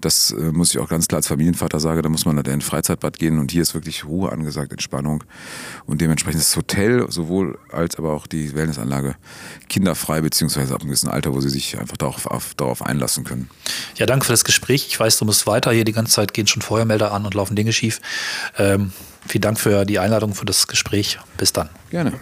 [0.01, 2.51] das äh, muss ich auch ganz klar als Familienvater sagen, da muss man dann in
[2.53, 5.23] ein Freizeitbad gehen und hier ist wirklich Ruhe angesagt, Entspannung
[5.85, 9.15] und dementsprechend das Hotel sowohl als aber auch die Wellnessanlage
[9.69, 13.49] kinderfrei, beziehungsweise ab einem gewissen Alter, wo sie sich einfach darauf, auf, darauf einlassen können.
[13.95, 14.85] Ja, danke für das Gespräch.
[14.87, 15.71] Ich weiß, du musst weiter.
[15.71, 17.99] Hier die ganze Zeit gehen schon Feuermelder an und laufen Dinge schief.
[18.57, 18.91] Ähm,
[19.27, 21.19] vielen Dank für die Einladung, für das Gespräch.
[21.37, 21.69] Bis dann.
[21.89, 22.13] Gerne.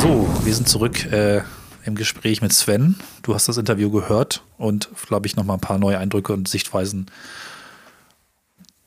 [0.00, 1.42] So, wir sind zurück äh,
[1.84, 2.96] im Gespräch mit Sven.
[3.22, 7.06] Du hast das Interview gehört und, glaube ich, nochmal ein paar neue Eindrücke und Sichtweisen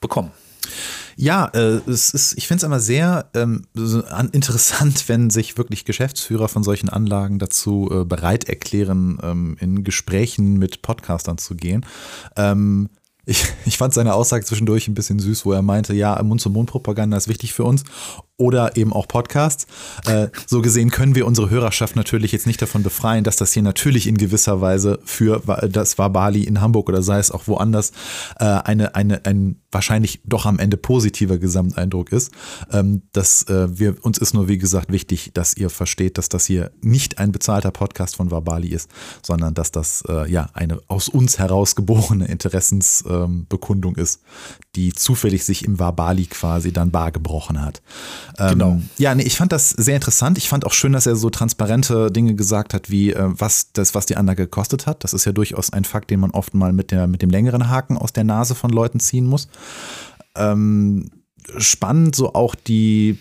[0.01, 0.31] bekommen.
[1.19, 3.65] Ja, äh, es ist, ich finde es immer sehr ähm,
[4.31, 10.57] interessant, wenn sich wirklich Geschäftsführer von solchen Anlagen dazu äh, bereit erklären, ähm, in Gesprächen
[10.57, 11.83] mit Podcastern zu gehen.
[12.35, 12.89] Ähm,
[13.27, 17.27] ich, ich fand seine Aussage zwischendurch ein bisschen süß, wo er meinte, ja, Mund-zu-Mund-Propaganda ist
[17.27, 17.83] wichtig für uns.
[18.37, 19.65] Oder eben auch Podcasts.
[20.05, 23.63] Äh, so gesehen können wir unsere Hörerschaft natürlich jetzt nicht davon befreien, dass das hier
[23.63, 27.91] natürlich in gewisser Weise für das war Bali in Hamburg oder sei es auch woanders
[28.39, 32.31] äh, eine, eine, ein wahrscheinlich doch am Ende positiver Gesamteindruck ist.
[32.71, 36.45] Ähm, dass äh, wir uns ist nur wie gesagt wichtig, dass ihr versteht, dass das
[36.45, 38.89] hier nicht ein bezahlter Podcast von Wabali ist,
[39.23, 44.21] sondern dass das ja eine aus uns herausgeborene Interessensbekundung ähm, ist,
[44.75, 47.81] die zufällig sich im Wabali quasi dann bar gebrochen hat.
[48.37, 48.81] Ähm, genau.
[48.97, 50.37] Ja, nee, ich fand das sehr interessant.
[50.37, 53.95] Ich fand auch schön, dass er so transparente Dinge gesagt hat, wie äh, was das,
[53.95, 55.03] was die Anlage gekostet hat.
[55.03, 57.69] Das ist ja durchaus ein Fakt, den man oft mal mit, der, mit dem längeren
[57.69, 59.47] Haken aus der Nase von Leuten ziehen muss.
[60.35, 61.09] Ähm,
[61.57, 63.17] spannend so auch die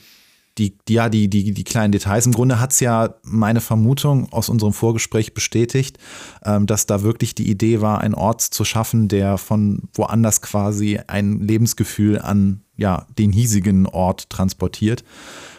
[0.59, 2.27] die, ja, die, die, die kleinen Details.
[2.27, 5.99] Im Grunde hat es ja meine Vermutung aus unserem Vorgespräch bestätigt,
[6.45, 10.99] ähm, dass da wirklich die Idee war, einen Ort zu schaffen, der von woanders quasi
[11.07, 15.05] ein Lebensgefühl an ja, den hiesigen Ort transportiert,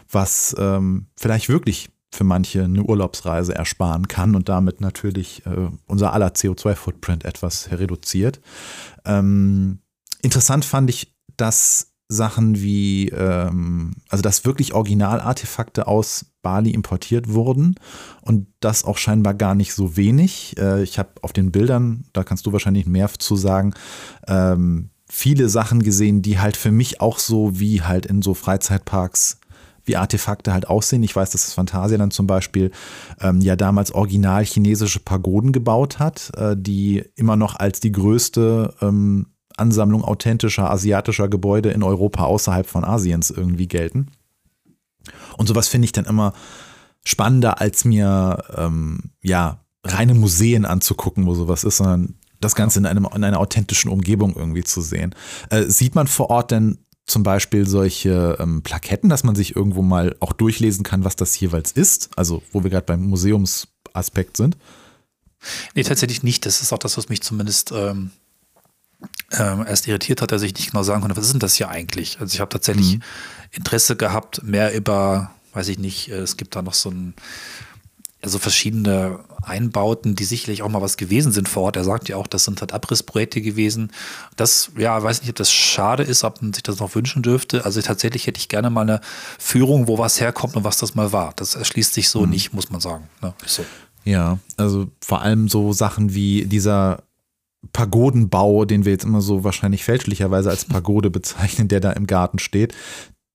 [0.10, 6.14] was ähm, vielleicht wirklich für manche eine Urlaubsreise ersparen kann und damit natürlich äh, unser
[6.14, 8.40] aller CO2-Footprint etwas reduziert.
[9.06, 9.80] Ähm,
[10.22, 17.76] interessant fand ich, dass Sachen wie, ähm, also dass wirklich Originalartefakte aus Bali importiert wurden
[18.22, 20.56] und das auch scheinbar gar nicht so wenig.
[20.58, 23.74] Äh, ich habe auf den Bildern, da kannst du wahrscheinlich mehr zu sagen,
[24.28, 29.40] ähm, viele Sachen gesehen, die halt für mich auch so wie halt in so Freizeitparks
[29.84, 31.04] wie Artefakte halt aussehen.
[31.04, 32.72] Ich weiß, dass das Phantasialand zum Beispiel
[33.22, 38.74] ähm, ja damals original chinesische Pagoden gebaut hat, äh, die immer noch als die größte
[38.82, 39.28] ähm,
[39.58, 44.08] Ansammlung authentischer asiatischer Gebäude in Europa außerhalb von Asiens irgendwie gelten.
[45.38, 46.34] Und sowas finde ich dann immer
[47.04, 52.86] spannender, als mir ähm, ja reine Museen anzugucken, wo sowas ist, sondern das Ganze in,
[52.86, 55.16] einem, in einer authentischen Umgebung irgendwie zu sehen.
[55.50, 59.82] Äh, sieht man vor Ort denn zum Beispiel solche ähm, Plaketten, dass man sich irgendwo
[59.82, 62.10] mal auch durchlesen kann, was das jeweils ist?
[62.18, 64.58] Also, wo wir gerade beim Museumsaspekt sind?
[65.74, 66.46] Nee, tatsächlich nicht.
[66.46, 68.12] Das ist auch das, was mich zumindest ähm,
[69.32, 71.70] ähm, erst irritiert hat, dass ich nicht genau sagen konnte, was ist denn das hier
[71.70, 72.20] eigentlich?
[72.20, 73.04] Also ich habe tatsächlich mhm.
[73.52, 77.14] Interesse gehabt, mehr über, weiß ich nicht, äh, es gibt da noch so ein,
[78.22, 81.76] also verschiedene Einbauten, die sicherlich auch mal was gewesen sind vor Ort.
[81.76, 83.92] Er sagt ja auch, das sind halt Abrissprojekte gewesen.
[84.36, 87.64] Das, ja, weiß nicht, ob das schade ist, ob man sich das noch wünschen dürfte.
[87.64, 89.02] Also tatsächlich hätte ich gerne mal eine
[89.38, 91.34] Führung, wo was herkommt und was das mal war.
[91.36, 92.32] Das erschließt sich so mhm.
[92.32, 93.08] nicht, muss man sagen.
[93.22, 93.34] Ne?
[93.46, 93.64] So.
[94.04, 97.04] Ja, also vor allem so Sachen wie dieser
[97.74, 102.40] Pagodenbau, den wir jetzt immer so wahrscheinlich fälschlicherweise als Pagode bezeichnen, der da im Garten
[102.40, 102.74] steht.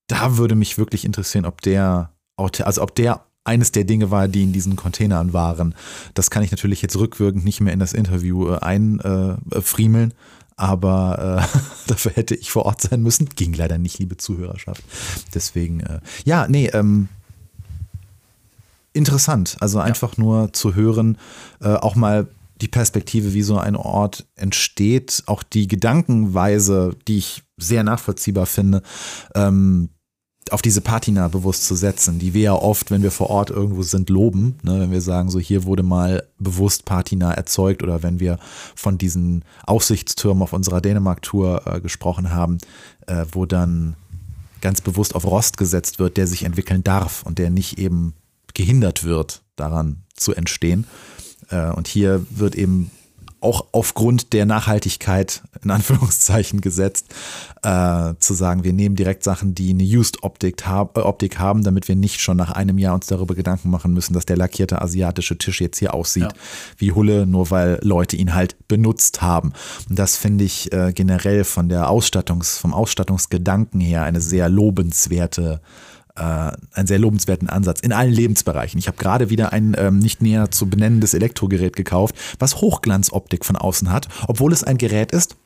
[0.07, 4.45] Da würde mich wirklich interessieren, ob der, also ob der eines der Dinge war, die
[4.45, 5.75] in diesen Containern waren.
[6.15, 10.15] Das kann ich natürlich jetzt rückwirkend nicht mehr in das Interview äh, einfriemeln, äh,
[10.57, 11.59] aber äh,
[11.89, 13.29] dafür hätte ich vor Ort sein müssen.
[13.31, 14.85] Ging leider nicht, liebe Zuhörerschaft.
[15.35, 17.09] Deswegen, äh, ja, nee, ähm,
[18.93, 19.57] interessant.
[19.61, 20.23] Also einfach ja.
[20.23, 21.19] nur zu hören,
[21.61, 22.29] äh, auch mal
[22.63, 28.83] die Perspektive, wie so ein Ort entsteht, auch die Gedankenweise, die ich sehr nachvollziehbar finde,
[29.35, 29.91] ähm,
[30.51, 33.83] auf diese Patina bewusst zu setzen, die wir ja oft, wenn wir vor Ort irgendwo
[33.83, 38.21] sind, loben, ne, wenn wir sagen, so hier wurde mal bewusst Patina erzeugt oder wenn
[38.21, 38.39] wir
[38.75, 42.59] von diesen Aussichtstürmen auf unserer Dänemark-Tour äh, gesprochen haben,
[43.07, 43.97] äh, wo dann
[44.61, 48.15] ganz bewusst auf Rost gesetzt wird, der sich entwickeln darf und der nicht eben
[48.55, 50.87] gehindert wird, daran zu entstehen.
[51.53, 52.91] Äh, und hier wird eben
[53.43, 57.07] auch aufgrund der Nachhaltigkeit in Anführungszeichen gesetzt,
[57.63, 61.89] äh, zu sagen, wir nehmen direkt Sachen, die eine Used-Optik hab, äh, Optik haben, damit
[61.89, 65.39] wir nicht schon nach einem Jahr uns darüber Gedanken machen müssen, dass der lackierte asiatische
[65.39, 66.33] Tisch jetzt hier aussieht ja.
[66.79, 69.53] wie Hulle, nur weil Leute ihn halt benutzt haben.
[69.89, 75.61] Und das finde ich äh, generell von der Ausstattungs, vom Ausstattungsgedanken her eine sehr lobenswerte
[76.15, 78.79] einen sehr lobenswerten Ansatz in allen Lebensbereichen.
[78.79, 83.57] Ich habe gerade wieder ein ähm, nicht näher zu benennendes Elektrogerät gekauft, was Hochglanzoptik von
[83.57, 85.37] außen hat, obwohl es ein Gerät ist,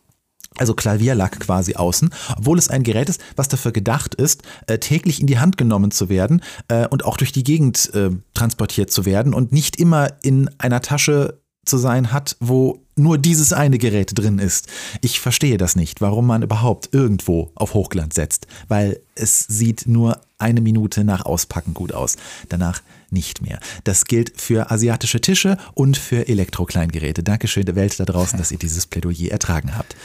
[0.59, 5.21] also Klavierlack quasi außen, obwohl es ein Gerät ist, was dafür gedacht ist, äh, täglich
[5.21, 9.05] in die Hand genommen zu werden äh, und auch durch die Gegend äh, transportiert zu
[9.05, 14.13] werden und nicht immer in einer Tasche zu sein hat, wo nur dieses eine Gerät
[14.15, 14.69] drin ist.
[15.03, 20.21] Ich verstehe das nicht, warum man überhaupt irgendwo auf Hochglanz setzt, weil es sieht nur
[20.39, 22.17] eine Minute nach Auspacken gut aus,
[22.49, 23.59] danach nicht mehr.
[23.85, 27.23] Das gilt für asiatische Tische und für Elektrokleingeräte.
[27.23, 29.97] Dankeschön der Welt da draußen, dass ihr dieses Plädoyer ertragen habt.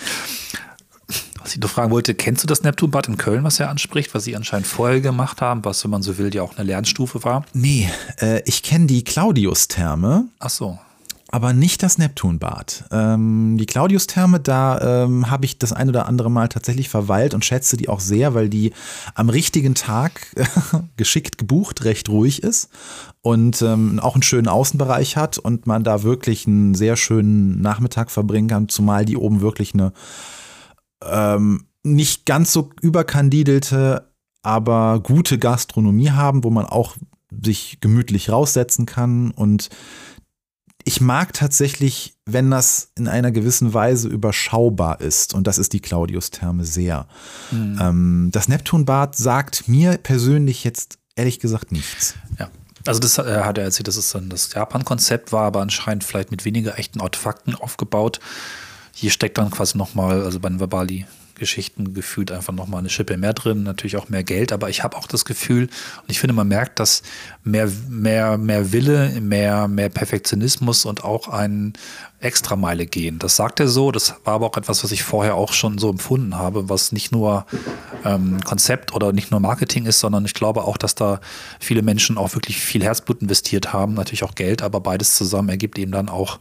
[1.42, 4.24] Was ich noch fragen wollte, kennst du das Neptunbad in Köln, was er anspricht, was
[4.24, 7.46] sie anscheinend vorher gemacht haben, was, wenn man so will, ja auch eine Lernstufe war?
[7.54, 10.26] Nee, äh, ich kenne die Claudius-Therme.
[10.40, 10.80] Ach so.
[11.32, 12.86] Aber nicht das Neptunbad.
[12.92, 17.46] Ähm, die Claudius-Therme, da ähm, habe ich das ein oder andere Mal tatsächlich verweilt und
[17.46, 18.74] schätze die auch sehr, weil die
[19.16, 20.28] am richtigen Tag
[20.98, 22.70] geschickt gebucht, recht ruhig ist
[23.22, 28.12] und ähm, auch einen schönen Außenbereich hat und man da wirklich einen sehr schönen Nachmittag
[28.12, 29.94] verbringen kann, zumal die oben wirklich eine
[31.04, 34.12] ähm, nicht ganz so überkandidelte,
[34.44, 36.96] aber gute Gastronomie haben, wo man auch
[37.44, 39.70] sich gemütlich raussetzen kann und
[40.86, 45.34] ich mag tatsächlich, wenn das in einer gewissen Weise überschaubar ist.
[45.34, 47.08] Und das ist die Claudius-Therme sehr.
[47.52, 47.80] Mhm.
[47.82, 52.16] Ähm, das Neptunbad sagt mir persönlich jetzt ehrlich gesagt nichts.
[52.40, 52.50] Ja.
[52.88, 56.32] Also das äh, hat er erzählt, dass es dann das Japan-Konzept war, aber anscheinend vielleicht
[56.32, 58.20] mit weniger echten Artefakten aufgebaut.
[58.94, 61.06] Hier steckt dann quasi nochmal, also bei den Verbali
[61.42, 64.96] Geschichten gefühlt einfach nochmal eine Schippe mehr drin, natürlich auch mehr Geld, aber ich habe
[64.96, 67.02] auch das Gefühl, und ich finde, man merkt, dass
[67.44, 71.74] mehr, mehr, mehr Wille, mehr, mehr Perfektionismus und auch ein
[72.20, 73.18] Extrameile gehen.
[73.18, 75.90] Das sagt er so, das war aber auch etwas, was ich vorher auch schon so
[75.90, 77.48] empfunden habe, was nicht nur
[78.06, 81.20] ähm, Konzept oder nicht nur Marketing ist, sondern ich glaube auch, dass da
[81.60, 85.80] viele Menschen auch wirklich viel Herzblut investiert haben, natürlich auch Geld, aber beides zusammen ergibt
[85.80, 86.38] eben dann auch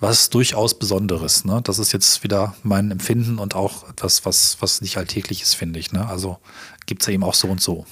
[0.00, 1.44] was durchaus Besonderes.
[1.44, 1.60] Ne?
[1.62, 5.78] Das ist jetzt wieder mein Empfinden und auch etwas, was, was nicht alltäglich ist, finde
[5.80, 5.92] ich.
[5.92, 6.06] Ne?
[6.06, 6.38] Also
[6.86, 7.84] gibt es ja eben auch so und so.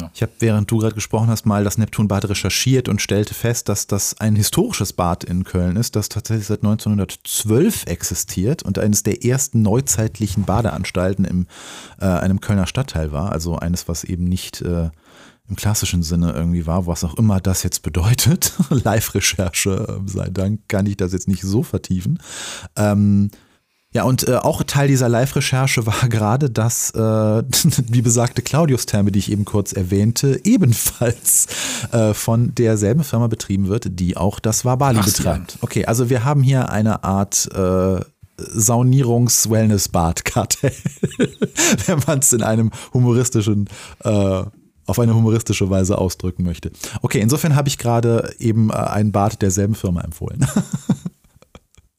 [0.00, 0.10] Ja.
[0.12, 3.86] Ich habe, während du gerade gesprochen hast, mal das Neptunbad recherchiert und stellte fest, dass
[3.86, 9.24] das ein historisches Bad in Köln ist, das tatsächlich seit 1912 existiert und eines der
[9.24, 11.46] ersten neuzeitlichen Badeanstalten im
[12.00, 13.30] äh, einem Kölner Stadtteil war.
[13.30, 14.90] Also eines, was eben nicht äh,
[15.48, 18.52] im klassischen Sinne irgendwie war, was auch immer das jetzt bedeutet.
[18.70, 22.18] Live-Recherche sei Dank kann ich das jetzt nicht so vertiefen.
[22.76, 23.30] Ähm,
[23.92, 27.44] ja, und äh, auch Teil dieser Live-Recherche war gerade, dass äh,
[27.88, 31.46] die besagte Claudius-Therme, die ich eben kurz erwähnte, ebenfalls
[31.92, 35.58] äh, von derselben Firma betrieben wird, die auch das Wabali Ach, betreibt.
[35.60, 38.00] Okay, also wir haben hier eine Art äh,
[38.36, 40.72] Saunierungs-Wellness-Bad-Kartell,
[41.86, 43.68] wenn man es in einem humoristischen
[44.02, 44.42] äh,
[44.86, 46.70] auf eine humoristische Weise ausdrücken möchte.
[47.02, 50.46] Okay, insofern habe ich gerade eben äh, einen Bart derselben Firma empfohlen.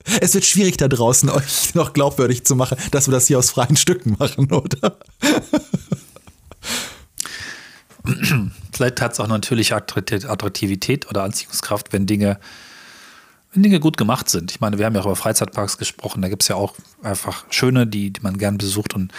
[0.21, 3.49] es wird schwierig da draußen, euch noch glaubwürdig zu machen, dass wir das hier aus
[3.49, 4.97] freien Stücken machen, oder?
[8.71, 12.39] Vielleicht hat es auch natürlich Attraktivität oder Anziehungskraft, wenn Dinge,
[13.53, 14.51] wenn Dinge gut gemacht sind.
[14.51, 17.45] Ich meine, wir haben ja auch über Freizeitparks gesprochen, da gibt es ja auch einfach
[17.49, 19.11] schöne, die, die man gern besucht und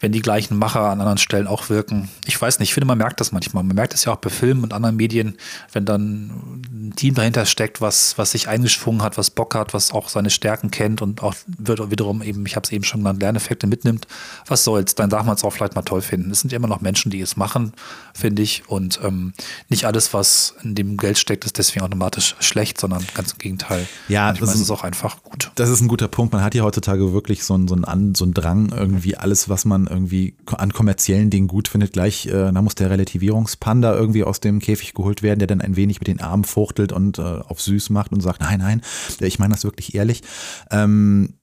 [0.00, 2.08] wenn die gleichen Macher an anderen Stellen auch wirken.
[2.26, 3.62] Ich weiß nicht, ich finde, man merkt das manchmal.
[3.62, 5.36] Man merkt es ja auch bei Filmen und anderen Medien,
[5.72, 9.92] wenn dann ein Team dahinter steckt, was, was sich eingeschwungen hat, was Bock hat, was
[9.92, 13.66] auch seine Stärken kennt und auch wiederum eben, ich habe es eben schon genannt, Lerneffekte
[13.66, 14.06] mitnimmt.
[14.46, 14.94] Was soll's?
[14.94, 16.30] Dann darf man es auch vielleicht mal toll finden.
[16.30, 17.74] Es sind immer noch Menschen, die es machen,
[18.14, 18.68] finde ich.
[18.68, 19.34] Und ähm,
[19.68, 23.86] nicht alles, was in dem Geld steckt, ist deswegen automatisch schlecht, sondern ganz im Gegenteil.
[24.08, 25.50] Ja, Manchmal das ist, ist auch einfach gut.
[25.56, 26.32] Das ist ein guter Punkt.
[26.32, 29.66] Man hat ja heutzutage wirklich so einen, so einen, so einen Drang, irgendwie alles, was
[29.66, 34.40] man irgendwie an kommerziellen Dingen gut findet, gleich, äh, da muss der Relativierungspanda irgendwie aus
[34.40, 37.60] dem Käfig geholt werden, der dann ein wenig mit den Armen fuchtelt und äh, auf
[37.60, 38.82] süß macht und sagt, nein, nein,
[39.20, 40.22] ich meine das wirklich ehrlich.
[40.70, 41.34] Ähm,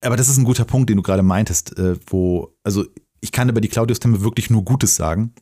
[0.00, 2.84] aber das ist ein guter Punkt, den du gerade meintest, äh, wo, also
[3.20, 5.32] ich kann über die Claudius-Temme wirklich nur Gutes sagen.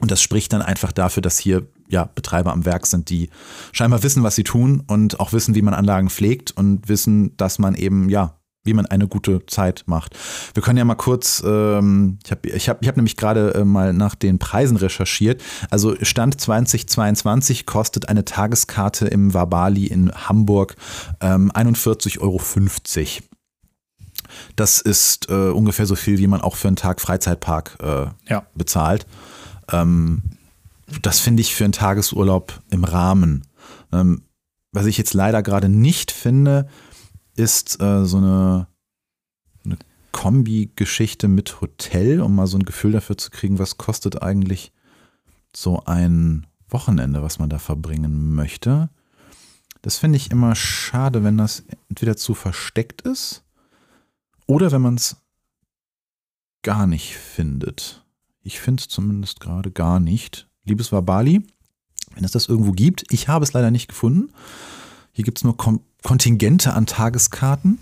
[0.00, 3.30] Und das spricht dann einfach dafür, dass hier ja Betreiber am Werk sind, die
[3.72, 7.58] scheinbar wissen, was sie tun und auch wissen, wie man Anlagen pflegt und wissen, dass
[7.58, 10.16] man eben ja wie man eine gute Zeit macht.
[10.54, 13.64] Wir können ja mal kurz, ähm, ich habe ich hab, ich hab nämlich gerade äh,
[13.64, 15.42] mal nach den Preisen recherchiert.
[15.70, 20.76] Also Stand 2022 kostet eine Tageskarte im Wabali in Hamburg
[21.20, 22.40] ähm, 41,50 Euro.
[24.56, 28.46] Das ist äh, ungefähr so viel, wie man auch für einen Tag Freizeitpark äh, ja.
[28.54, 29.06] bezahlt.
[29.70, 30.22] Ähm,
[31.02, 33.46] das finde ich für einen Tagesurlaub im Rahmen.
[33.92, 34.22] Ähm,
[34.72, 36.68] was ich jetzt leider gerade nicht finde,
[37.36, 38.66] ist äh, so eine,
[39.64, 39.78] eine
[40.12, 44.72] Kombi-Geschichte mit Hotel, um mal so ein Gefühl dafür zu kriegen, was kostet eigentlich
[45.54, 48.90] so ein Wochenende, was man da verbringen möchte.
[49.82, 53.44] Das finde ich immer schade, wenn das entweder zu versteckt ist
[54.46, 55.16] oder wenn man es
[56.62, 58.04] gar nicht findet.
[58.42, 60.48] Ich finde es zumindest gerade gar nicht.
[60.64, 61.46] Liebes Wabali,
[62.14, 64.32] wenn es das irgendwo gibt, ich habe es leider nicht gefunden.
[65.12, 67.78] Hier gibt es nur Kom Kontingente an Tageskarten.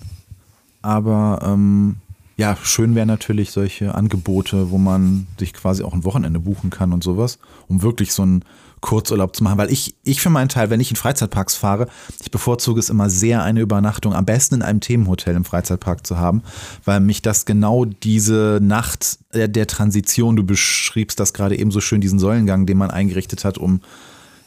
[0.80, 1.96] Aber ähm,
[2.38, 6.92] ja, schön wären natürlich solche Angebote, wo man sich quasi auch ein Wochenende buchen kann
[6.92, 8.44] und sowas, um wirklich so einen
[8.80, 9.58] Kurzurlaub zu machen.
[9.58, 11.88] Weil ich, ich für meinen Teil, wenn ich in Freizeitparks fahre,
[12.20, 16.16] ich bevorzuge es immer sehr, eine Übernachtung am besten in einem Themenhotel im Freizeitpark zu
[16.16, 16.42] haben,
[16.84, 21.80] weil mich das genau diese Nacht der, der Transition, du beschriebst das gerade eben so
[21.80, 23.80] schön, diesen Säulengang, den man eingerichtet hat, um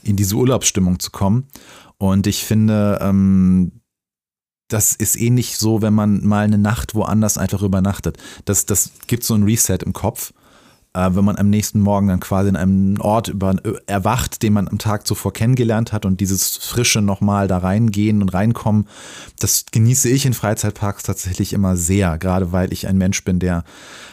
[0.04, 1.48] in diese Urlaubsstimmung zu kommen.
[1.98, 3.82] Und ich finde, ähm,
[4.68, 8.18] das ist ähnlich so, wenn man mal eine Nacht woanders einfach übernachtet.
[8.46, 10.34] Das, das gibt so ein Reset im Kopf
[10.96, 14.68] äh, wenn man am nächsten Morgen dann quasi in einem Ort über, erwacht, den man
[14.68, 18.88] am Tag zuvor kennengelernt hat und dieses Frische nochmal da reingehen und reinkommen,
[19.40, 23.66] das genieße ich in Freizeitparks tatsächlich immer sehr, gerade weil ich ein Mensch bin, der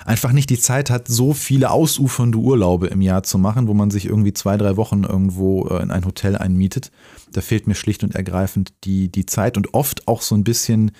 [0.04, 3.90] einfach nicht die Zeit hat, so viele ausufernde Urlaube im Jahr zu machen, wo man
[3.90, 6.90] sich irgendwie zwei, drei Wochen irgendwo äh, in ein Hotel einmietet.
[7.32, 10.90] Da fehlt mir schlicht und ergreifend die, die Zeit und oft auch so ein bisschen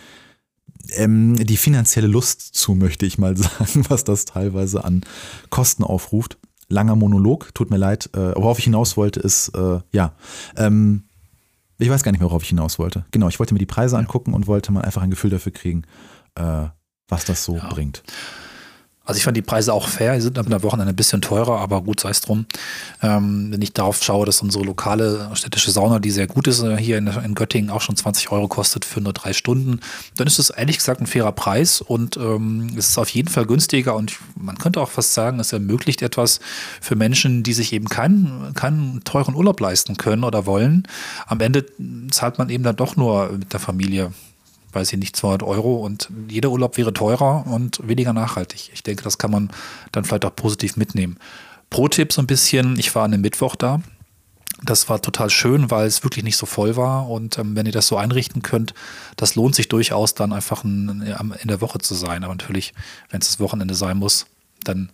[0.91, 5.03] ähm, die finanzielle Lust zu, möchte ich mal sagen, was das teilweise an
[5.51, 6.39] Kosten aufruft.
[6.69, 8.09] Langer Monolog, tut mir leid.
[8.15, 10.15] Äh, worauf ich hinaus wollte, ist, äh, ja,
[10.57, 11.05] ähm,
[11.79, 13.05] ich weiß gar nicht mehr, worauf ich hinaus wollte.
[13.11, 15.83] Genau, ich wollte mir die Preise angucken und wollte mal einfach ein Gefühl dafür kriegen,
[16.37, 16.67] äh,
[17.09, 17.69] was das so ja.
[17.69, 18.03] bringt.
[19.05, 21.83] Also ich fand die Preise auch fair, die sind einer Wochenende ein bisschen teurer, aber
[21.83, 22.47] gut sei es drum.
[23.03, 26.77] Ähm, wenn ich darauf schaue, dass unsere lokale städtische Sauna, die sehr gut ist, äh,
[26.77, 29.81] hier in, in, Göttingen auch schon 20 Euro kostet für nur drei Stunden,
[30.17, 33.45] dann ist es ehrlich gesagt ein fairer Preis und ähm, es ist auf jeden Fall
[33.47, 36.39] günstiger und man könnte auch fast sagen, es ermöglicht etwas
[36.81, 40.87] für Menschen, die sich eben keinen, keinen teuren Urlaub leisten können oder wollen.
[41.27, 41.67] Am Ende
[42.11, 44.13] zahlt man eben dann doch nur mit der Familie
[44.73, 48.71] weiß ich nicht, 200 Euro und jeder Urlaub wäre teurer und weniger nachhaltig.
[48.73, 49.51] Ich denke, das kann man
[49.93, 51.19] dann vielleicht auch positiv mitnehmen.
[51.71, 53.81] Pro-Tipp so ein bisschen, ich war an einem Mittwoch da.
[54.65, 57.09] Das war total schön, weil es wirklich nicht so voll war.
[57.09, 58.75] Und ähm, wenn ihr das so einrichten könnt,
[59.17, 61.03] das lohnt sich durchaus dann einfach in,
[61.41, 62.23] in der Woche zu sein.
[62.23, 62.73] Aber natürlich,
[63.11, 64.27] wenn es das Wochenende sein muss,
[64.63, 64.91] dann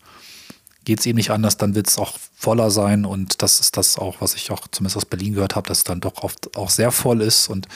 [0.85, 3.05] geht es eben nicht anders, dann wird es auch voller sein.
[3.05, 5.85] Und das ist das auch, was ich auch zumindest aus Berlin gehört habe, dass es
[5.85, 7.49] dann doch oft auch sehr voll ist.
[7.49, 7.69] Und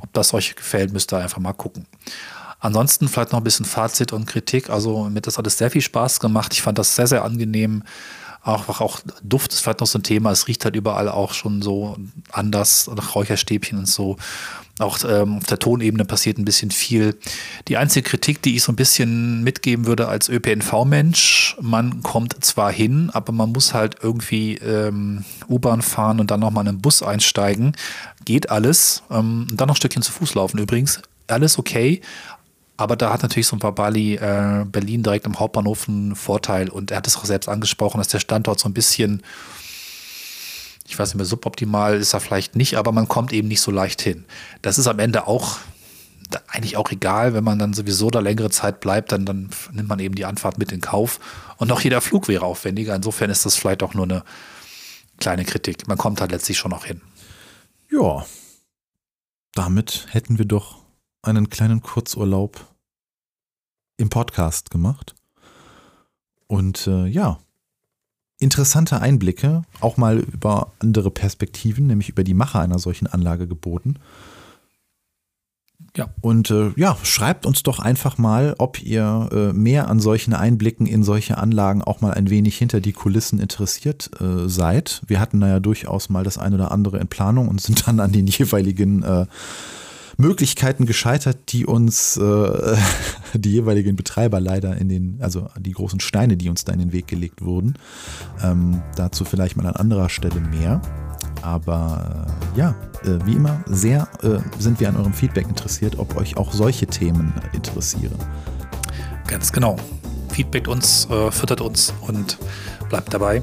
[0.00, 1.86] ob das euch gefällt, müsst ihr einfach mal gucken.
[2.58, 4.68] Ansonsten vielleicht noch ein bisschen Fazit und Kritik.
[4.68, 6.52] Also mir hat das alles sehr viel Spaß gemacht.
[6.52, 7.82] Ich fand das sehr, sehr angenehm.
[8.42, 10.30] Auch, auch Duft ist vielleicht noch so ein Thema.
[10.30, 11.96] Es riecht halt überall auch schon so
[12.32, 14.16] anders nach Räucherstäbchen und so.
[14.78, 17.18] Auch ähm, auf der Tonebene passiert ein bisschen viel.
[17.68, 22.72] Die einzige Kritik, die ich so ein bisschen mitgeben würde als ÖPNV-Mensch, man kommt zwar
[22.72, 27.02] hin, aber man muss halt irgendwie ähm, U-Bahn fahren und dann nochmal in einen Bus
[27.02, 27.76] einsteigen.
[28.24, 29.02] Geht alles.
[29.10, 31.02] Ähm, dann noch ein Stückchen zu Fuß laufen übrigens.
[31.26, 32.00] Alles okay.
[32.80, 36.70] Aber da hat natürlich so ein Babali äh, Berlin direkt am Hauptbahnhof einen Vorteil.
[36.70, 39.22] Und er hat es auch selbst angesprochen, dass der Standort so ein bisschen
[40.86, 43.70] ich weiß nicht mehr, suboptimal ist er vielleicht nicht, aber man kommt eben nicht so
[43.70, 44.24] leicht hin.
[44.60, 45.58] Das ist am Ende auch
[46.48, 49.98] eigentlich auch egal, wenn man dann sowieso da längere Zeit bleibt, dann, dann nimmt man
[50.00, 51.20] eben die Anfahrt mit in Kauf.
[51.58, 52.94] Und auch jeder Flug wäre aufwendiger.
[52.94, 54.24] Insofern ist das vielleicht auch nur eine
[55.18, 55.86] kleine Kritik.
[55.86, 57.00] Man kommt halt letztlich schon noch hin.
[57.90, 58.24] Ja,
[59.54, 60.78] damit hätten wir doch
[61.22, 62.69] einen kleinen Kurzurlaub
[64.00, 65.14] im Podcast gemacht.
[66.46, 67.38] Und äh, ja,
[68.38, 73.96] interessante Einblicke, auch mal über andere Perspektiven, nämlich über die Macher einer solchen Anlage geboten.
[75.96, 76.08] Ja.
[76.20, 80.86] Und äh, ja, schreibt uns doch einfach mal, ob ihr äh, mehr an solchen Einblicken
[80.86, 85.02] in solche Anlagen auch mal ein wenig hinter die Kulissen interessiert äh, seid.
[85.06, 87.98] Wir hatten da ja durchaus mal das ein oder andere in Planung und sind dann
[88.00, 89.26] an den jeweiligen äh,
[90.16, 92.76] Möglichkeiten gescheitert, die uns äh,
[93.34, 96.92] die jeweiligen Betreiber leider in den, also die großen Steine, die uns da in den
[96.92, 97.74] Weg gelegt wurden.
[98.42, 100.80] Ähm, dazu vielleicht mal an anderer Stelle mehr.
[101.42, 106.16] Aber äh, ja, äh, wie immer, sehr äh, sind wir an eurem Feedback interessiert, ob
[106.16, 108.16] euch auch solche Themen interessieren.
[109.26, 109.76] Ganz genau.
[110.30, 112.38] Feedback uns, äh, füttert uns und
[112.88, 113.42] bleibt dabei,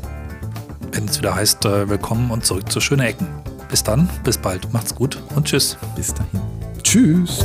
[0.92, 3.28] wenn es wieder heißt, äh, willkommen und zurück zu schöne Ecken.
[3.70, 5.78] Bis dann, bis bald, macht's gut und tschüss.
[5.96, 6.57] Bis dahin.
[6.90, 7.44] Tschüss.